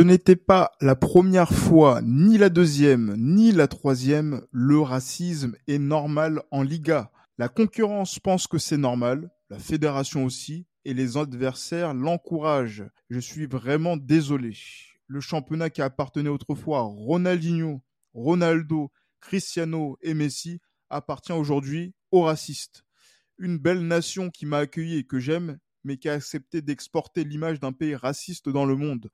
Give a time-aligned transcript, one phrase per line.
[0.00, 5.76] Ce n'était pas la première fois, ni la deuxième, ni la troisième, le racisme est
[5.76, 7.12] normal en Liga.
[7.36, 12.86] La concurrence pense que c'est normal, la fédération aussi, et les adversaires l'encouragent.
[13.10, 14.56] Je suis vraiment désolé.
[15.06, 17.82] Le championnat qui appartenait autrefois à Ronaldinho,
[18.14, 18.90] Ronaldo,
[19.20, 22.84] Cristiano et Messi appartient aujourd'hui aux racistes.
[23.36, 27.60] Une belle nation qui m'a accueilli et que j'aime, mais qui a accepté d'exporter l'image
[27.60, 29.10] d'un pays raciste dans le monde.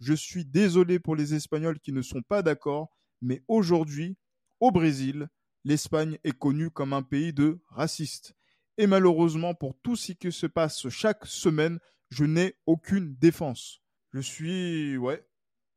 [0.00, 2.88] Je suis désolé pour les Espagnols qui ne sont pas d'accord,
[3.20, 4.16] mais aujourd'hui,
[4.58, 5.28] au Brésil,
[5.64, 8.34] l'Espagne est connue comme un pays de racistes.
[8.78, 13.82] Et malheureusement, pour tout ce qui se passe chaque semaine, je n'ai aucune défense.
[14.12, 15.22] Je suis, ouais,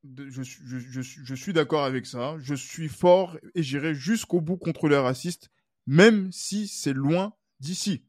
[0.03, 2.37] je, je suis d'accord avec ça.
[2.39, 5.49] Je suis fort et j'irai jusqu'au bout contre les racistes,
[5.85, 8.05] même si c'est loin d'ici.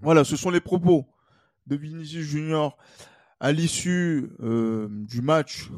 [0.00, 1.08] Voilà, ce sont les propos
[1.66, 2.78] de Vinicius Junior
[3.40, 5.70] à l'issue euh, du match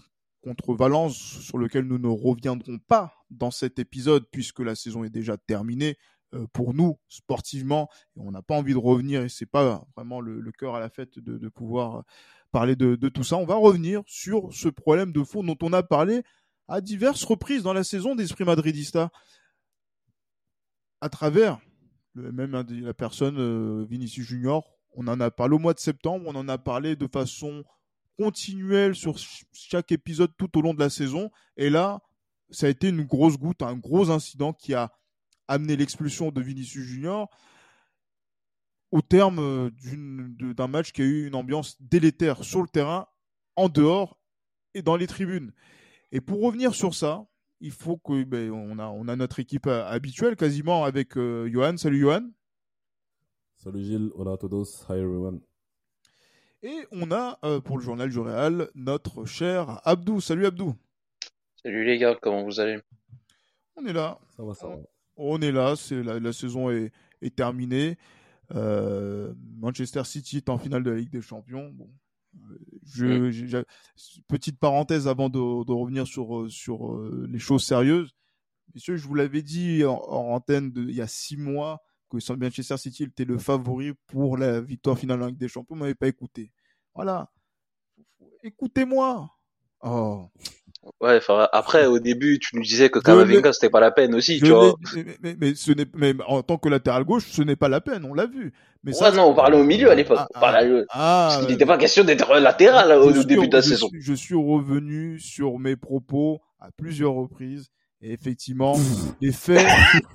[0.43, 5.11] contre Valence, sur lequel nous ne reviendrons pas dans cet épisode, puisque la saison est
[5.11, 5.97] déjà terminée
[6.35, 10.51] euh, pour nous, sportivement, on n'a pas envie de revenir, et c'est pas vraiment le,
[10.53, 12.05] cœur à la fête de, pouvoir
[12.51, 13.37] parler de, tout ça.
[13.37, 16.23] On va revenir sur ce problème de fond dont on a parlé
[16.69, 19.11] à diverses reprises dans la saison d'Esprit Madridista,
[21.01, 21.61] à travers
[22.15, 24.82] le, même des- la personne euh, Vinicius Junior.
[24.95, 27.65] On en a parlé au mois de septembre, on en a parlé de façon
[28.19, 31.31] continuelle sur ch- chaque épisode tout au long de la saison.
[31.57, 32.01] Et là,
[32.51, 34.93] ça a été une grosse goutte, un gros incident qui a
[35.49, 37.29] amené l'expulsion de Vinicius Junior
[38.91, 39.71] au terme euh,
[40.55, 43.07] d'un match qui a eu une ambiance délétère sur le terrain,
[43.57, 44.19] en dehors
[44.75, 45.53] et dans les tribunes.
[46.11, 47.25] Et pour revenir sur ça,
[47.61, 51.49] il faut que ben, on a on a notre équipe euh, habituelle quasiment avec euh,
[51.51, 51.77] Johan.
[51.79, 52.29] Salut Johan.
[53.63, 55.41] Salut Gilles, hola a todos, hi everyone.
[56.65, 60.21] Et on a euh, pour le journal du Real notre cher Abdou.
[60.21, 60.75] Salut Abdou.
[61.63, 62.81] Salut les gars, comment vous allez?
[63.77, 64.19] On est là.
[64.37, 64.79] Ça va, ça va.
[65.17, 65.77] On est là.
[65.77, 66.91] C'est la, la saison est,
[67.21, 67.99] est terminée.
[68.53, 71.71] Euh, Manchester City est en finale de la Ligue des Champions.
[71.71, 71.89] Bon,
[72.35, 73.65] euh, je, j'ai-
[74.27, 78.11] petite parenthèse avant de, de revenir sur sur euh, les choses sérieuses.
[78.75, 81.81] Messieurs, je vous l'avais dit en, en antenne de, il y a six mois
[82.21, 85.75] que Manchester City était le favori pour la victoire finale la Ligue des Champions.
[85.75, 86.53] Vous m'avez pas écouté.
[86.95, 87.31] Voilà.
[88.43, 89.31] Écoutez-moi.
[89.85, 90.27] Oh.
[91.01, 91.21] Ouais,
[91.53, 94.75] après, au début, tu nous disais que Kamavinga, c'était pas la peine aussi, tu vois.
[94.97, 97.81] mais, mais- mais ce n'est, mais en tant que latéral gauche, ce n'est pas la
[97.81, 98.53] peine, on l'a vu.
[98.83, 100.19] Mais Ouais, non, on parlait au milieu à l'époque.
[100.19, 100.29] Ah,
[100.91, 103.69] ah, Parce qu'il n'était pas question d'être latéral je au suis- début de la je
[103.71, 103.89] saison.
[103.89, 107.71] suis- je suis revenu sur mes propos à plusieurs reprises.
[108.05, 108.75] Et effectivement,
[109.21, 109.65] les faits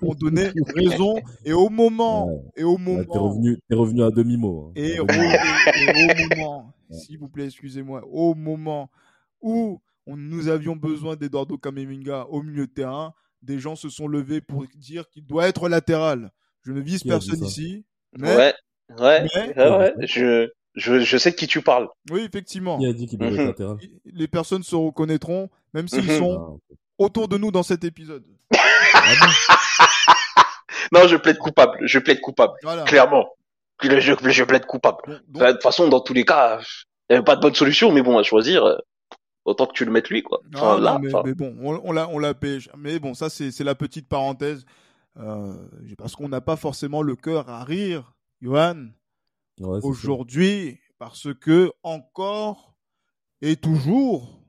[0.01, 1.15] ont donné raison.
[1.45, 4.67] Et au moment, et au moment, t'es revenu, t'es revenu à demi-mot.
[4.67, 4.71] hein.
[4.75, 5.89] et au, et- et
[6.35, 8.89] au moment, s'il vous plaît, excusez-moi, au moment
[9.41, 14.07] où on, nous avions besoin d'Eduardo Camavinga au milieu de terrain, des gens se sont
[14.07, 16.31] levés pour dire qu'il doit être latéral.
[16.63, 17.85] Je ne vise personne ici.
[18.17, 18.53] Mais, Ouais,
[18.99, 21.87] ouais, mais- ouais, ouais, je, je, je sais de qui tu parles.
[22.11, 23.39] oui, effectivement, Qui a dit qu'il devait Mhm.
[23.39, 26.17] être latéral les personnes se reconnaîtront, même s'ils Mhm.
[26.17, 26.75] sont Ah.
[26.97, 28.23] Autour de nous dans cet épisode.
[30.93, 32.83] Non, je plaide coupable, je plaide coupable, Voilà.
[32.83, 33.27] clairement.
[33.81, 34.97] Je, je, je plaide coupable.
[35.05, 37.41] Donc- donc- Enfin, de toute façon, dans tous les cas, il n'y avait pas de
[37.41, 38.77] bonne solution, mais bon, à choisir, euh,
[39.45, 40.39] autant que tu le mettes lui, quoi.
[40.45, 42.69] Ah, Enfin, non, là, mais, enfin, mais bon, on, on l'a, on l'a pêche.
[42.77, 44.65] Mais bon, ça, c'est, la petite parenthèse.
[45.19, 45.53] Euh,
[45.97, 48.87] parce qu'on n'a pas forcément le cœur à rire, Johan,
[49.59, 52.75] Ouais, aujourd'hui, parce que encore
[53.41, 54.41] et toujours,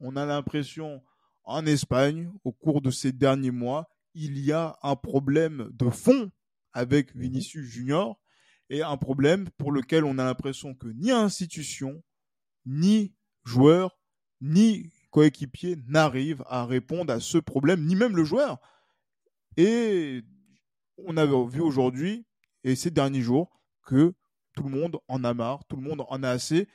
[0.00, 1.00] on a l'impression
[1.48, 6.30] en Espagne, au cours de ces derniers mois, il y a un problème de fond
[6.74, 7.22] avec Mhm.
[7.22, 8.20] Vinicius Junior
[8.68, 12.02] et un problème pour lequel on a l'impression que ni institution,
[12.66, 13.14] ni
[13.44, 13.98] joueur,
[14.42, 18.58] ni coéquipier n'arrivent à répondre à ce problème, ni même le joueur.
[19.56, 20.22] Et
[20.98, 22.26] on avait vu aujourd'hui
[22.62, 24.12] et ces derniers jours que
[24.52, 26.68] tout le monde en a marre, tout le monde en a assez.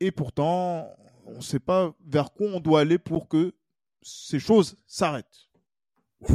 [0.00, 0.90] Et pourtant,
[1.26, 3.52] on ne sait pas vers quoi on doit aller pour que
[4.02, 5.50] ces choses s'arrêtent.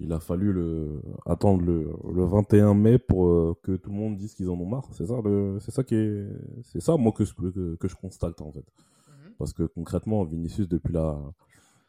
[0.00, 4.16] il a fallu le, attendre le, le 21 mai pour euh, que tout le monde
[4.16, 4.88] dise qu'ils en ont marre.
[4.92, 6.28] C'est ça, le, c'est ça qui est,
[6.62, 8.60] c'est ça, moi, que, que, que je constate, en fait.
[8.60, 9.34] Mhm.
[9.38, 11.18] Parce que concrètement, Vinicius, depuis la,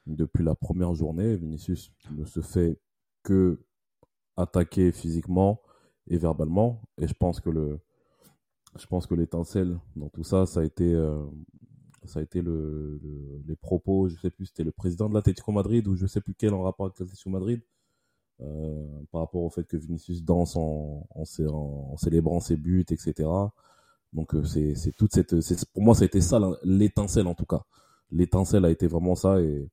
[0.06, 2.80] depuis la première journée, Vinicius ne se fait
[3.24, 3.60] que
[4.38, 5.62] attaquer physiquement
[6.08, 6.82] et verbalement.
[6.98, 7.80] Et je pense que le,
[8.78, 11.24] je pense que l'étincelle dans tout ça, ça a été, euh,
[12.08, 15.52] ça a été le, le- les propos, je sais plus, c'était le président de l'Atlético
[15.52, 17.62] Madrid ou je sais plus quel en rapport avec l'Atlético Madrid,
[18.42, 22.58] euh, par rapport au fait que Vinicius danse en, en, cé- en- en célébrant ses
[22.58, 23.54] buts, etc.
[24.14, 25.36] Donc euh, c'est c'est toute cette,
[25.74, 27.64] pour moi ça a été ça l'étincelle en tout cas.
[28.12, 29.70] L'étincelle a été vraiment ça et,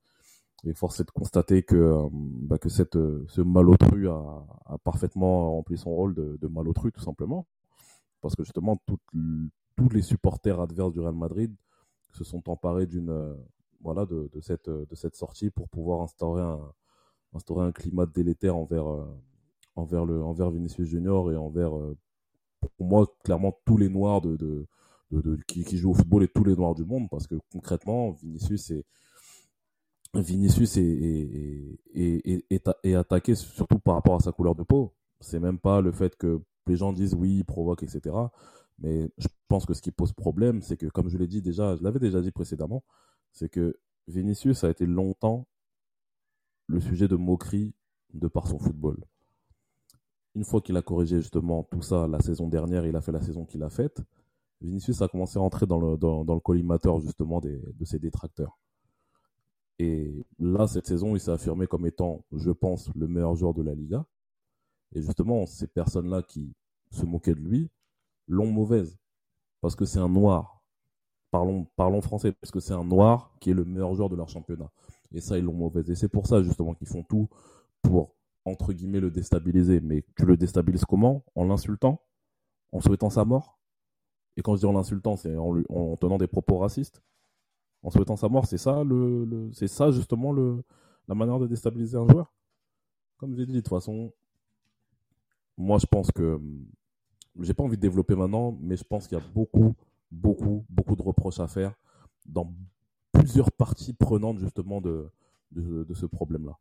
[0.64, 5.52] et force est de constater que euh, bah, que cette ce malotru a, a parfaitement
[5.52, 7.46] rempli son rôle de, de malotru tout simplement
[8.22, 8.80] parce que justement
[9.76, 11.54] tous les supporters adverses du Real Madrid
[12.12, 13.34] se sont emparés d'une euh,
[13.80, 16.60] voilà de, cette euh, de cette sortie pour pouvoir instaurer un
[17.34, 19.06] instaurer un climat délétère envers euh,
[19.76, 21.72] envers envers Vinicius Junior et envers
[22.60, 24.36] pour moi clairement tous les noirs de,
[25.10, 28.70] de, qui, jouent au football et tous les noirs du monde parce que concrètement Vinicius
[28.70, 28.84] est
[30.14, 34.94] Vinicius est, est, est- est attaqué surtout par rapport à sa couleur de peau.
[35.20, 38.14] C'est même pas le fait que les gens disent oui, provoque, etc.
[38.78, 41.76] Mais je pense que ce qui pose problème, c'est que, comme je l'ai dit déjà,
[41.76, 42.84] je l'avais déjà dit précédemment,
[43.32, 43.78] c'est que
[44.08, 45.46] Vinicius a été longtemps
[46.66, 47.74] le sujet de moquerie
[48.14, 48.96] de par son football.
[50.34, 53.20] Une fois qu'il a corrigé justement tout ça la saison dernière, il a fait la
[53.20, 54.00] saison qu'il a faite,
[54.60, 58.58] Vinicius a commencé à entrer dans le, dans, collimateur justement de ses détracteurs.
[59.78, 63.62] Et là, cette saison, il s'est affirmé comme étant, je pense, le meilleur joueur de
[63.62, 64.06] la Liga.
[64.94, 66.54] Et justement, ces personnes-là qui
[66.90, 67.70] se moquaient de lui
[68.28, 68.98] l'ont mauvaise.
[69.60, 70.62] Parce que c'est un noir.
[71.30, 72.32] Parlons, parlons français.
[72.32, 74.70] Parce que c'est un noir qui est le meilleur joueur de leur championnat.
[75.12, 75.90] Et ça, ils l'ont mauvaise.
[75.90, 77.28] Et c'est pour ça, justement, qu'ils font tout
[77.82, 79.80] pour, entre guillemets, le déstabiliser.
[79.80, 81.24] Mais tu le déstabilises comment?
[81.34, 82.02] En l'insultant?
[82.72, 83.58] En souhaitant sa mort?
[84.36, 87.02] Et quand je dis en l'insultant, c'est en, en tenant des propos racistes?
[87.82, 90.62] En souhaitant sa mort, c'est ça, le, le- c'est ça justement le,
[91.08, 92.32] la manière de déstabiliser un joueur?
[93.18, 94.12] Comme j'ai dit, de toute façon,
[95.62, 96.40] moi, je pense que.
[97.40, 99.74] J'ai pas envie de développer maintenant, mais je pense qu'il y a beaucoup,
[100.10, 101.72] beaucoup, beaucoup de reproches à faire
[102.26, 102.52] dans
[103.10, 105.10] plusieurs parties prenantes, justement, de,
[105.94, 106.58] ce problème-là.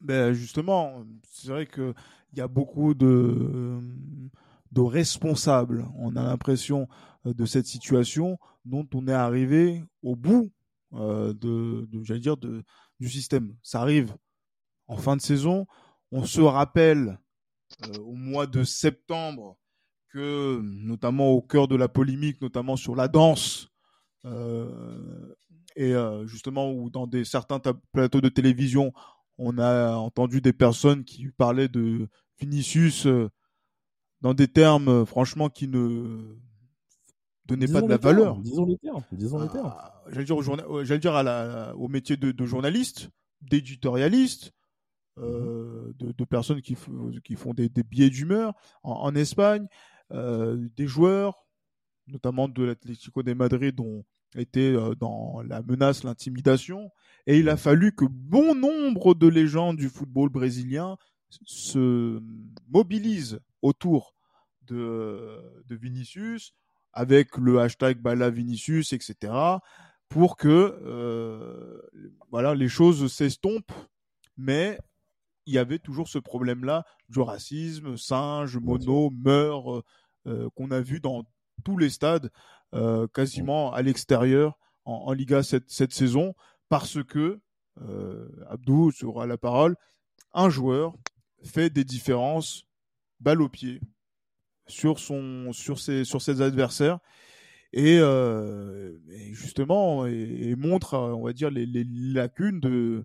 [0.00, 1.94] Ben justement, c'est vrai qu'il
[2.34, 3.78] y a beaucoup de,
[4.76, 6.88] responsables, on a l'impression,
[7.24, 10.50] de cette situation dont on est arrivé au bout
[10.94, 13.54] euh, de, j'allais dire, du système.
[13.62, 14.16] Ça arrive
[14.88, 15.66] en fin de saison.
[16.10, 17.20] On se rappelle
[18.02, 19.56] au mois de septembre
[20.08, 23.68] que, notamment au cœur de la polémique, notamment sur la danse,
[24.24, 25.34] euh,
[25.76, 28.92] et euh, justement où dans des certains ta- plateaux de télévision,
[29.38, 32.08] on a entendu des personnes qui parlaient de
[32.40, 33.30] Vinicius euh,
[34.20, 36.36] dans des termes, euh, franchement, qui ne
[37.46, 38.38] donnaient pas de la termes, valeur.
[38.40, 39.02] Disons les termes.
[39.12, 39.68] Disons les termes.
[39.68, 43.10] à- j'allais dire, au, journa- euh, j'allais dire à la, au métier de, de journaliste,
[43.40, 44.52] d'éditorialiste,
[45.18, 46.76] euh, de, personnes qui,
[47.24, 49.66] qui font des, des billets d'humeur en, Espagne,
[50.12, 51.46] euh, des joueurs,
[52.06, 54.04] notamment de l'Atlético de Madrid, dont
[54.36, 56.90] était euh, dans la menace, l'intimidation.
[57.26, 60.96] Et il a fallu que bon nombre de légendes du football brésilien
[61.28, 62.22] se
[62.68, 64.14] mobilisent autour
[64.62, 66.54] de, Vinicius
[66.92, 69.32] avec le hashtag Bala Vinicius, etc.,
[70.08, 71.80] pour que
[72.30, 73.72] voilà, les choses s'estompent.
[74.36, 74.78] Mais
[75.50, 79.84] il y avait toujours ce problème-là du racisme, singe, mono, meurt,
[80.28, 81.24] euh, qu'on a vu dans
[81.64, 82.30] tous les stades,
[82.72, 86.34] euh, quasiment à l'extérieur en, en Liga cette, cette saison,
[86.68, 87.40] parce que,
[87.82, 89.74] euh, Abdou aura la parole,
[90.32, 90.94] un joueur
[91.42, 92.62] fait des différences
[93.18, 93.80] balle au pied
[94.68, 97.00] sur, son, sur, ses, sur ses adversaires
[97.72, 103.04] et, euh, et justement et, et montre, euh, on va dire, les, les lacunes de,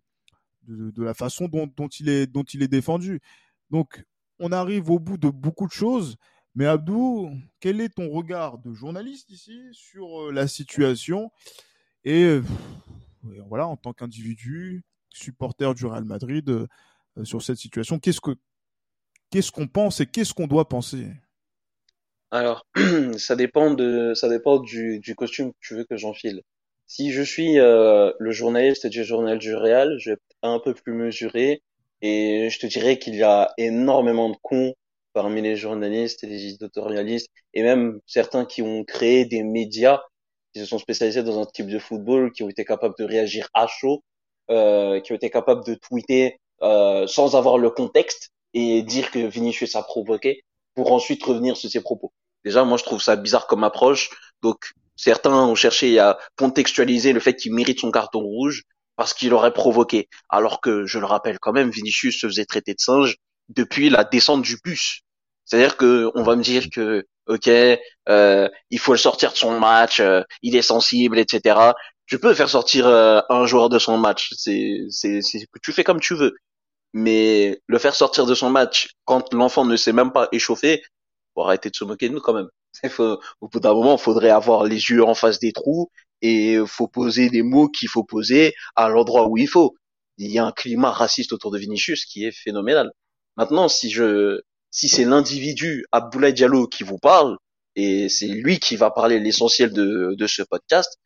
[0.67, 3.21] de, la façon dont, il est, dont il est défendu.
[3.69, 4.03] Donc,
[4.39, 6.17] on arrive au bout de beaucoup de choses.
[6.55, 11.31] Mais Abdou, quel est ton regard de journaliste ici sur euh, la situation?
[12.05, 12.43] Et, euh,
[13.33, 16.67] et voilà, en tant qu'individu, supporter du Real Madrid, euh,
[17.23, 18.31] sur cette situation, qu'est-ce que
[19.31, 21.07] qu'est-ce qu'on pense et qu'est-ce qu'on doit penser?
[22.31, 22.65] Alors,
[23.17, 26.41] ça dépend de, ça dépend du, costume que tu veux que j'enfile.
[26.87, 31.61] Si je suis le journaliste du journal du Real, je vais un peu plus mesuré
[32.01, 34.73] et je te dirais qu'il y a énormément de cons
[35.13, 40.01] parmi les journalistes et les éditorialistes et même certains qui ont créé des médias
[40.55, 43.49] qui se sont spécialisés dans un type de football, qui ont été capables de réagir
[43.53, 44.03] à chaud,
[44.49, 49.19] euh, qui ont été capables de tweeter euh, sans avoir le contexte et dire que
[49.19, 52.13] Vinicius a provoqué pour ensuite revenir sur ses propos.
[52.45, 54.11] Déjà, moi, je trouve ça bizarre comme approche.
[54.41, 58.63] Donc, certains ont cherché à contextualiser le fait qu'il mérite son carton rouge
[58.95, 60.07] parce qu'il aurait provoqué.
[60.29, 63.17] Alors que, je le rappelle quand même, Vinicius se faisait traiter de singe
[63.49, 65.01] depuis la descente du bus.
[65.45, 67.47] C'est-à-dire que on va me dire que, ok,
[68.09, 71.73] euh, il faut le sortir de son match, euh, il est sensible, etc.
[72.07, 75.21] Tu peux faire sortir euh, un joueur de son match, c'est, c'est,
[75.61, 76.35] tu fais comme tu veux.
[76.93, 80.83] Mais le faire sortir de son match quand l'enfant ne s'est même pas échauffé,
[81.33, 82.49] faut arrêter de se moquer de nous quand même.
[83.41, 85.89] Au bout d'un moment, faudrait avoir les yeux en face des trous
[86.21, 89.75] et faut poser des mots qu'il faut poser à l'endroit où il faut.
[90.17, 92.91] Il y a un climat raciste autour de Vinicius qui est phénoménal.
[93.37, 94.39] Maintenant, si je,
[94.71, 97.37] si c'est l'individu Abdoulaye Diallo qui vous parle
[97.75, 100.97] et c'est lui qui va parler l'essentiel de, de ce podcast,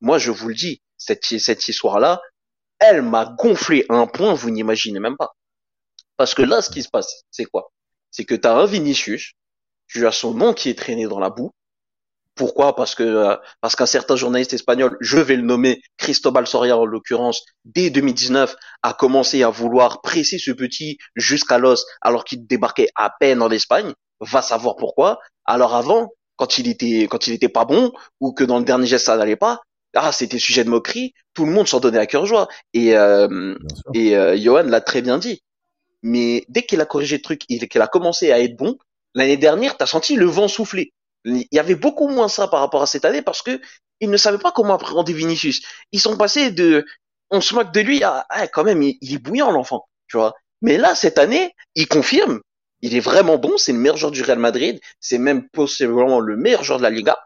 [0.00, 2.20] moi je vous le dis, cette, cette histoire-là,
[2.78, 5.34] elle m'a gonflé un point, vous n'imaginez même pas.
[6.16, 7.72] Parce que là, ce qui se passe, c'est quoi?
[8.10, 9.32] C'est que tu as un Vinicius,
[9.86, 11.52] tu as son nom qui est traîné dans la boue.
[12.34, 12.74] Pourquoi?
[12.74, 16.84] Parce que euh, parce qu'un certain journaliste espagnol, je vais le nommer Cristobal Soria en
[16.84, 22.88] l'occurrence, dès 2019 a commencé à vouloir presser ce petit jusqu'à l'os alors qu'il débarquait
[22.96, 23.92] à peine en Espagne.
[24.20, 25.20] Va savoir pourquoi.
[25.44, 28.86] Alors avant, quand il était quand il était pas bon ou que dans le dernier
[28.86, 29.60] geste ça n'allait pas,
[29.94, 32.48] ah c'était sujet de moquerie, tout le monde s'en donnait à cœur joie.
[32.72, 33.54] Et euh,
[33.94, 35.42] et euh, Johan l'a très bien dit.
[36.02, 38.76] Mais dès qu'il a corrigé le truc, et qu'il a commencé à être bon,
[39.14, 40.92] l'année dernière, t'as senti le vent souffler.
[41.24, 43.60] Il y avait beaucoup moins ça par rapport à cette année parce que
[44.00, 45.62] ils ne savaient pas comment appréhender Vinicius.
[45.92, 46.84] Ils sont passés de,
[47.30, 50.34] on se moque de lui à, ah, quand même, il, est bouillant l'enfant, tu vois.
[50.62, 52.40] Mais là, cette année, il confirme,
[52.82, 56.36] il est vraiment bon, c'est le meilleur joueur du Real Madrid, c'est même possiblement le
[56.36, 57.18] meilleur joueur de la Liga.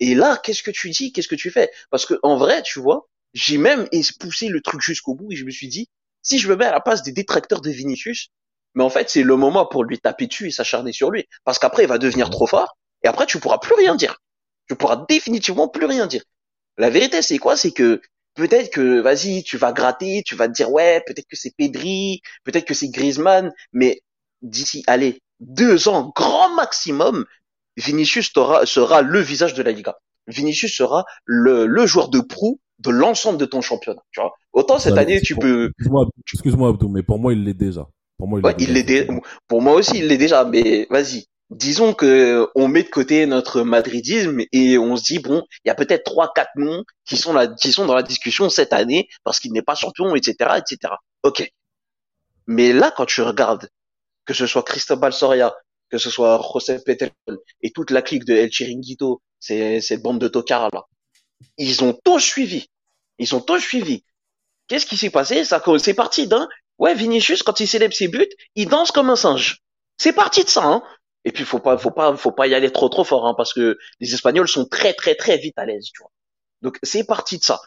[0.00, 1.70] Et là, qu'est-ce que tu dis, qu'est-ce que tu fais?
[1.90, 3.88] Parce que en vrai, tu vois, j'ai même
[4.20, 5.88] poussé le truc jusqu'au bout et je me suis dit,
[6.22, 8.28] si je me mets à la place des détracteurs de Vinicius,
[8.74, 11.26] mais en fait, c'est le moment pour lui taper dessus et s'acharner sur lui.
[11.44, 12.77] Parce qu'après, il va devenir trop fort.
[13.02, 14.20] Et après, tu pourras plus rien dire.
[14.68, 16.22] Tu pourras définitivement plus rien dire.
[16.76, 17.56] La vérité, c'est quoi?
[17.56, 18.00] C'est que
[18.34, 22.20] peut-être que, vas-y, tu vas gratter, tu vas te dire, ouais, peut-être que c'est Pedri,
[22.44, 24.02] peut-être que c'est Griezmann, mais
[24.42, 27.24] d'ici, allez, deux ans, grand maximum,
[27.76, 29.96] Vinicius sera le visage de la Liga.
[30.26, 34.02] Vinicius sera le, le joueur de proue de l'ensemble de ton championnat.
[34.12, 34.32] Tu vois.
[34.52, 35.72] Autant cette année, tu peux.
[36.32, 37.86] Excuse-moi, Abdou, mais pour moi, il l'est déjà.
[38.16, 39.08] Pour moi, il l'est
[39.46, 40.44] Pour moi aussi, il l'est déjà.
[40.44, 41.26] Mais vas-y.
[41.50, 45.70] Disons que on met de côté notre madridisme et on se dit bon, il y
[45.70, 49.08] a peut-être trois, quatre noms qui sont là, qui sont dans la discussion cette année
[49.24, 50.94] parce qu'il n'est pas champion, etc., etc.
[51.22, 51.50] Ok.
[52.46, 53.68] Mais là, quand tu regardes,
[54.26, 55.54] que ce soit Cristobal Soria,
[55.90, 57.10] que ce soit José Petel
[57.62, 60.84] et toute la clique de El Chiringuito, c'est cette bande de tocards là,
[61.56, 62.68] ils ont tous suivi.
[63.18, 64.04] Ils ont tous suivi.
[64.68, 65.44] Qu'est-ce qui s'est passé?
[65.44, 69.16] Ça, c'est parti d'un Ouais, Vinicius, quand il célèbre ses buts, il danse comme un
[69.16, 69.58] singe.
[69.96, 70.82] C'est parti de ça, hein.
[71.24, 73.52] Et puis, faut pas, faut pas, faut pas y aller trop, trop fort, hein, parce
[73.52, 76.10] que les Espagnols sont très, très, très vite à l'aise, tu vois.
[76.62, 77.60] Donc, c'est parti de ça.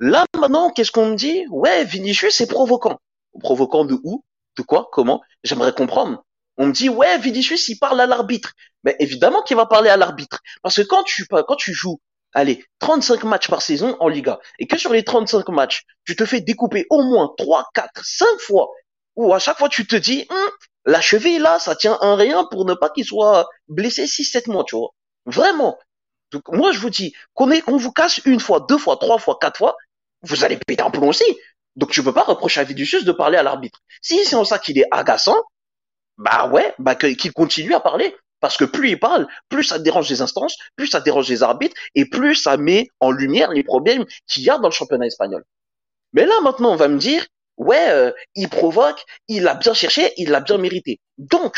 [0.00, 1.44] Là, maintenant, qu'est-ce qu'on me dit?
[1.50, 2.98] Ouais, Vinicius, c'est provoquant.
[3.40, 4.24] Provoquant de où?
[4.56, 4.88] De quoi?
[4.92, 5.22] Comment?
[5.44, 6.24] J'aimerais comprendre.
[6.56, 8.52] On me dit, ouais, Vinicius, il parle à l'arbitre.
[8.84, 10.40] Mais évidemment qu'il va parler à l'arbitre.
[10.62, 12.00] Parce que quand tu, quand tu joues
[12.32, 16.24] allez, 35 matchs par saison en Liga, et que sur les 35 matchs, tu te
[16.24, 18.70] fais découper au moins 3, 4, 5 fois,
[19.16, 20.50] ou à chaque fois tu te dis, hum,
[20.88, 24.46] la cheville là, ça tient un rien pour ne pas qu'il soit blessé 6, 7
[24.48, 24.88] mois, tu vois.
[25.26, 25.78] Vraiment.
[26.30, 29.36] Donc moi je vous dis, qu'on qu'on vous casse une fois, deux fois, trois fois,
[29.38, 29.76] quatre fois,
[30.22, 31.24] vous allez péter un plomb aussi.
[31.76, 33.80] Donc tu peux pas reprocher à Vinicius de parler à l'arbitre.
[34.00, 35.36] Si c'est en ça qu'il est agaçant,
[36.16, 38.16] bah ouais, bah qu'il continue à parler.
[38.40, 41.76] Parce que plus il parle, plus ça dérange les instances, plus ça dérange les arbitres,
[41.94, 45.44] et plus ça met en lumière les problèmes qu'il y a dans le championnat espagnol.
[46.14, 47.26] Mais là, maintenant, on va me dire,
[47.58, 51.00] ouais, euh, il provoque, il l'a bien cherché, il l'a bien mérité.
[51.18, 51.56] Donc,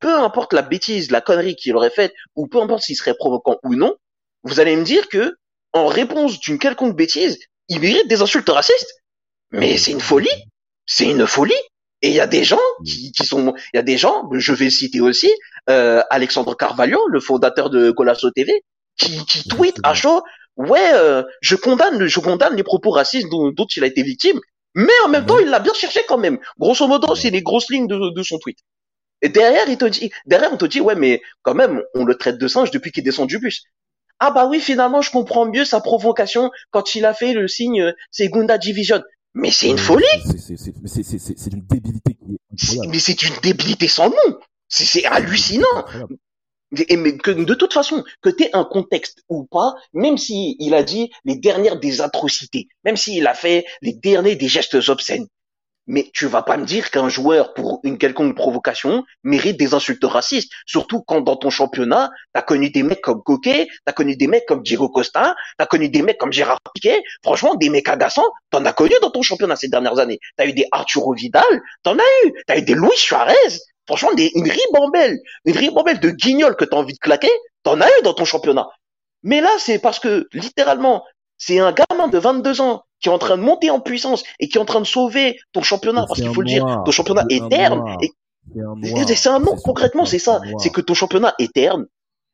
[0.00, 3.58] peu importe la bêtise, la connerie qu'il aurait faite, ou peu importe s'il serait provoquant
[3.62, 3.94] ou non,
[4.42, 5.36] vous allez me dire que,
[5.72, 7.38] en réponse d'une quelconque bêtise,
[7.68, 9.02] il mérite des insultes racistes.
[9.50, 10.28] Mais c'est une folie.
[10.86, 11.54] C'est une folie.
[12.02, 14.52] Et il y a des gens qui, qui sont, il y a des gens, je
[14.52, 15.30] vais citer aussi,
[15.70, 18.62] euh, Alexandre Carvalho, le fondateur de Golasso TV,
[18.98, 20.22] qui, qui tweet à chaud,
[20.56, 24.38] ouais, euh, je condamne, je condamne les propos racistes dont, dont il a été victime,
[24.76, 26.38] mais en même temps, il l'a bien cherché quand même.
[26.58, 28.58] Grosso modo, c'est les grosses lignes de, de son tweet.
[29.22, 32.14] Et derrière, il te dit, derrière, on te dit, ouais, mais quand même, on le
[32.16, 33.64] traite de singe depuis qu'il descend du bus.
[34.18, 37.82] Ah bah oui, finalement, je comprends mieux sa provocation quand il a fait le signe
[37.82, 39.02] euh, Segunda Division.
[39.34, 40.04] Mais c'est une folie.
[40.86, 42.16] C'est une débilité
[42.90, 44.38] Mais c'est une débilité sans nom.
[44.68, 45.86] C'est hallucinant.
[46.88, 51.10] Et mais de toute façon, que tu un contexte ou pas, même si a dit
[51.24, 55.26] les dernières des atrocités, même s'il a fait les derniers des gestes obscènes,
[55.88, 60.04] Mais tu vas pas me dire qu'un joueur, pour une quelconque provocation, mérite des insultes
[60.04, 60.50] racistes.
[60.66, 64.46] Surtout quand dans ton championnat, t'as connu des mecs comme Coquet, t'as connu des mecs
[64.46, 67.00] comme Diego Costa, t'as connu des mecs comme Gérard Piquet.
[67.22, 70.18] Franchement, des mecs agaçants, t'en as connu dans ton championnat ces dernières années.
[70.36, 71.44] T'as eu des Arturo Vidal,
[71.84, 72.32] t'en as eu.
[72.48, 73.34] T'as eu des Luis Suarez.
[73.86, 77.30] Franchement, des, une ribambelle, une ribambelle de guignols que t'as envie de claquer,
[77.62, 78.68] t'en as eu dans ton championnat.
[79.22, 81.04] Mais là, c'est parce que, littéralement,
[81.38, 84.48] c'est un gamin de 22 ans qui est en train de monter en puissance et
[84.48, 87.24] qui est en train de sauver ton championnat, parce qu'il faut le dire, ton championnat
[87.28, 87.82] est terne.
[89.14, 90.40] C'est un nom, concrètement, c'est ça.
[90.58, 91.86] C'est que ton championnat est terne.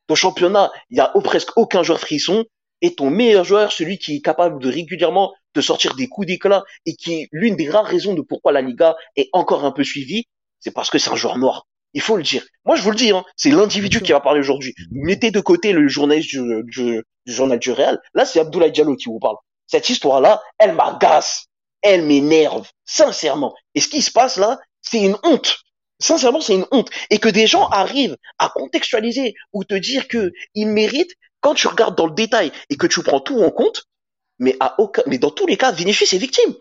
[0.06, 2.44] Ton championnat, il y a presque aucun joueur frisson.
[2.84, 6.64] Et ton meilleur joueur, celui qui est capable de régulièrement de sortir des coups d'éclat
[6.84, 9.84] et qui est l'une des rares raisons de pourquoi la Liga est encore un peu
[9.84, 10.24] suivie,
[10.62, 11.66] c'est parce que c'est un joueur noir.
[11.94, 12.42] Il faut le dire.
[12.64, 14.74] Moi, je vous le dis, hein, c'est l'individu qui va parler aujourd'hui.
[14.90, 18.00] Mettez de côté le journaliste du, du, du journal du Real.
[18.14, 19.36] Là, c'est Abdoulaye Diallo qui vous parle.
[19.66, 21.46] Cette histoire-là, elle m'agace.
[21.82, 22.68] Elle m'énerve.
[22.84, 23.54] Sincèrement.
[23.74, 25.58] Et ce qui se passe là, c'est une honte.
[25.98, 26.90] Sincèrement, c'est une honte.
[27.10, 31.66] Et que des gens arrivent à contextualiser ou te dire que ils méritent quand tu
[31.68, 33.84] regardes dans le détail et que tu prends tout en compte,
[34.38, 36.54] mais à aucun, mais dans tous les cas, Vinicius est victime.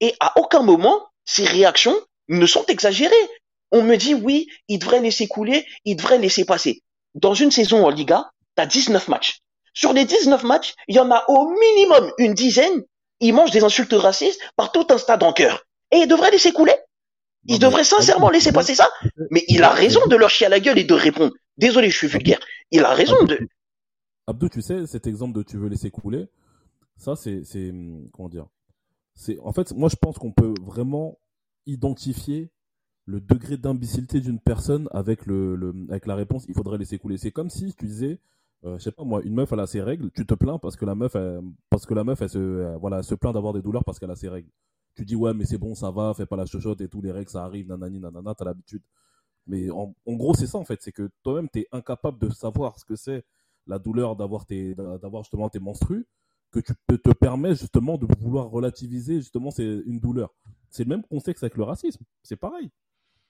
[0.00, 1.96] Et à aucun moment, ses réactions
[2.28, 3.14] ne sont exagérées.
[3.70, 6.82] On me dit, oui, il devrait laisser couler, il devrait laisser passer.
[7.14, 9.40] Dans une saison en Liga, tu as 19 matchs.
[9.74, 12.82] Sur les 19 matchs, il y en a au minimum une dizaine,
[13.20, 15.64] ils mangent des insultes racistes par tout un stade en cœur.
[15.90, 16.74] Et il devrait laisser couler.
[17.46, 18.88] Il devrait sincèrement laisser passer ça.
[19.30, 21.32] Mais il a raison de leur chier à la gueule et de répondre.
[21.56, 22.40] Désolé, je suis vulgaire.
[22.70, 23.38] Il a raison de...
[24.26, 26.26] Abdou, tu sais, cet exemple de tu veux laisser couler,
[26.96, 27.72] ça, c'est, c'est,
[28.12, 28.46] comment dire,
[29.14, 31.18] c'est, en fait, moi, je pense qu'on peut vraiment
[31.66, 32.50] identifier
[33.08, 37.16] le degré d'imbécilité d'une personne avec le, avec la réponse, il faudrait laisser couler.
[37.16, 38.20] C'est comme si tu disais,
[38.64, 40.76] euh, je sais pas moi, une meuf elle a ses règles, tu te plains parce
[40.76, 43.54] que la meuf, elle, parce que la meuf elle se, euh, voilà, se plaint d'avoir
[43.54, 44.50] des douleurs parce qu'elle a ses règles.
[44.94, 47.10] Tu dis ouais mais c'est bon, ça va, fais pas la chochotte et tous les
[47.10, 48.82] règles ça arrive, nanani nanana, t'as l'habitude.
[49.46, 52.84] Mais en, gros c'est ça en fait, c'est que toi-même t'es incapable de savoir ce
[52.84, 53.24] que c'est
[53.66, 54.44] la douleur d'avoir
[55.22, 56.06] justement tes menstrues,
[56.50, 60.34] que tu te, te permets justement de vouloir relativiser justement c'est une douleur.
[60.68, 62.70] C'est le même contexte avec le racisme, c'est pareil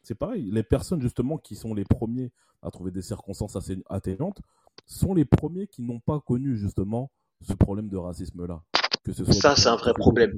[0.09, 0.51] c'est pareil.
[0.51, 4.41] Les personnes justement qui sont les premiers à trouver des circonstances assez atténuantes
[4.87, 8.63] sont les premiers qui n'ont pas connu justement ce problème de racisme-là.
[9.05, 10.33] Que ce soit ça, c'est un vrai problème.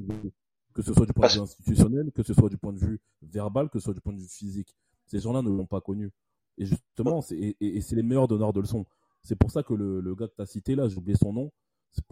[0.74, 3.00] que ce soit du point de vue institutionnel, que ce soit du point de vue
[3.22, 4.74] verbal, que ce soit du point de vue physique.
[5.06, 6.10] Ces gens-là ne l'ont pas connu.
[6.58, 8.84] Et justement, c'est, et, c'est les meilleurs donneurs de leçons.
[9.22, 11.32] C'est pour ça que le, le gars que tu as cité là, j'ai oublié son
[11.32, 11.52] nom.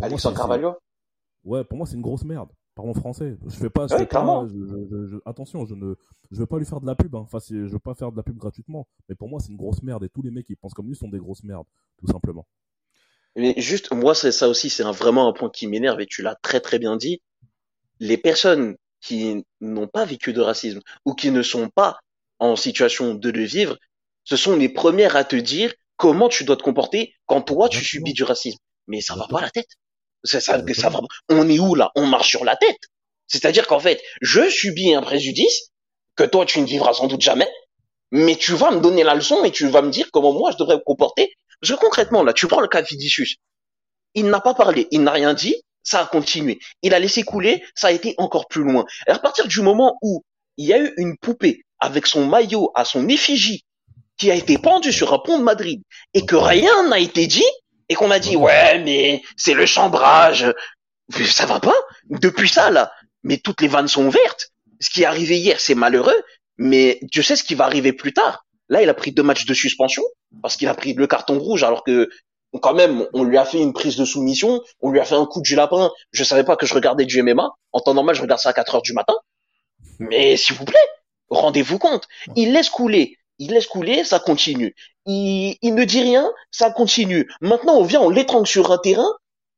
[0.00, 0.76] Alexandre Carvalho?
[1.42, 3.36] Ouais, pour moi, c'est une grosse merde parlons français.
[3.44, 4.46] Je fais pas, je fais pas
[5.26, 5.96] attention, je ne,
[6.30, 7.12] je veux pas lui faire de la pub.
[7.16, 7.26] Hein.
[7.30, 8.86] Enfin, je veux pas faire de la pub gratuitement.
[9.08, 10.94] Mais pour moi, c'est une grosse merde et tous les mecs qui pensent comme lui
[10.94, 11.66] sont des grosses merdes,
[11.98, 12.46] tout simplement.
[13.34, 16.36] Mais juste, moi, c'est ça aussi, c'est vraiment un point qui m'énerve et tu l'as
[16.36, 17.20] très très bien dit.
[17.98, 21.98] Les personnes qui n'ont pas vécu de racisme ou qui ne sont pas
[22.38, 23.76] en situation de le vivre,
[24.22, 27.82] ce sont les premières à te dire comment tu dois te comporter quand toi tu
[27.82, 28.58] subis du racisme.
[28.86, 29.78] Mais ça va pas à la tête.
[30.24, 31.00] Ça, ça, ça va.
[31.28, 31.90] On est où là?
[31.94, 32.78] On marche sur la tête.
[33.26, 35.70] C'est-à-dire qu'en fait, je subis un préjudice
[36.16, 37.48] que toi tu ne vivras sans doute jamais,
[38.10, 40.56] mais tu vas me donner la leçon et tu vas me dire comment moi je
[40.56, 41.32] devrais me comporter.
[41.60, 43.36] Parce que concrètement là, tu prends le cas de Vinicius.
[44.14, 46.58] Il n'a pas parlé, il n'a rien dit, ça a continué.
[46.82, 48.84] Il a laissé couler, ça a été encore plus loin.
[49.06, 50.24] Et à partir du moment où
[50.56, 53.64] il y a eu une poupée avec son maillot à son effigie
[54.16, 55.80] qui a été pendue sur un pont de Madrid
[56.14, 57.46] et que rien n'a été dit,
[57.88, 60.52] et qu'on m'a dit ouais mais c'est le chambrage,
[61.26, 61.74] ça va pas
[62.10, 62.92] depuis ça là.
[63.22, 64.50] Mais toutes les vannes sont ouvertes.
[64.80, 66.20] Ce qui est arrivé hier c'est malheureux,
[66.56, 68.44] mais tu sais ce qui va arriver plus tard.
[68.68, 70.02] Là il a pris deux matchs de suspension
[70.42, 72.08] parce qu'il a pris le carton rouge alors que
[72.62, 75.26] quand même on lui a fait une prise de soumission, on lui a fait un
[75.26, 75.90] coup du lapin.
[76.12, 77.50] Je savais pas que je regardais du MMA.
[77.72, 79.14] En temps normal je regarde ça à 4 heures du matin.
[79.98, 80.78] Mais s'il vous plaît,
[81.28, 82.06] rendez-vous compte.
[82.36, 84.74] Il laisse couler il laisse couler, ça continue.
[85.08, 87.28] Il, il ne dit rien, ça continue.
[87.40, 89.10] Maintenant, on vient, on l'étrangle sur un terrain,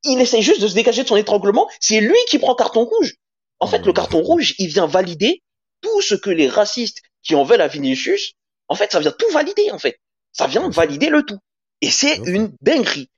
[0.04, 3.16] il essaie juste de se dégager de son étranglement, c'est lui qui prend carton rouge.
[3.58, 5.42] En fait, le carton rouge, il vient valider
[5.82, 8.34] tout ce que les racistes qui en veulent à Vinicius,
[8.68, 9.98] en fait, ça vient tout valider, en fait.
[10.32, 11.38] Ça vient valider le tout.
[11.80, 13.10] Et c'est une dinguerie.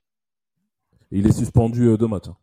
[1.11, 2.29] Il est suspendu euh, deux matchs.
[2.29, 2.37] Hein.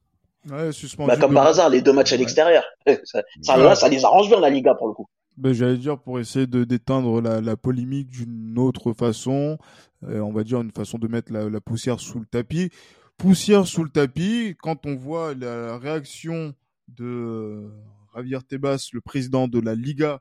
[0.48, 1.08] Ouais, suspendu.
[1.08, 2.64] Bah, comme par hasard, les deux matchs à l'extérieur.
[3.04, 6.18] Ça, ça, ça les arrange bien, la Liga, pour le coup ben, J'allais dire pour
[6.18, 9.58] essayer de d'éteindre la, polémique d'une autre façon,
[10.04, 12.70] euh, on va dire une façon de mettre la, poussière sous le tapis.
[13.16, 16.54] Poussière sous le tapis, quand on voit la réaction
[16.88, 17.70] de
[18.14, 20.20] Javier Tebas, le président de la Liga,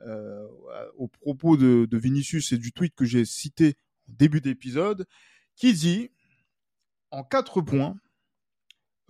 [0.00, 0.46] euh,
[0.96, 3.76] au propos de, Vinicius et du tweet que j'ai cité
[4.08, 5.06] au début d'épisode,
[5.56, 6.10] qui dit
[7.10, 7.96] en quatre points,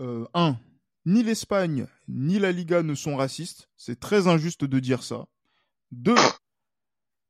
[0.01, 0.59] euh, un,
[1.07, 3.71] ni l'Espagne ni la Liga ne sont racistes.
[3.77, 5.27] C'est très injuste de dire ça.
[5.91, 6.15] Deux,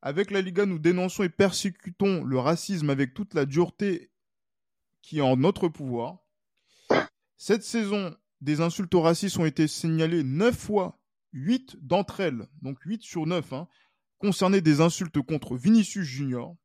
[0.01, 4.11] avec la Liga, nous dénonçons et persécutons le racisme avec toute la dureté
[5.01, 6.19] qui est en notre pouvoir.
[7.37, 10.99] Cette saison, des insultes racistes ont été signalées neuf fois,
[11.33, 13.67] huit d'entre elles, donc huit sur neuf, hein,
[14.19, 16.55] concernaient des insultes contre Vinicius Junior.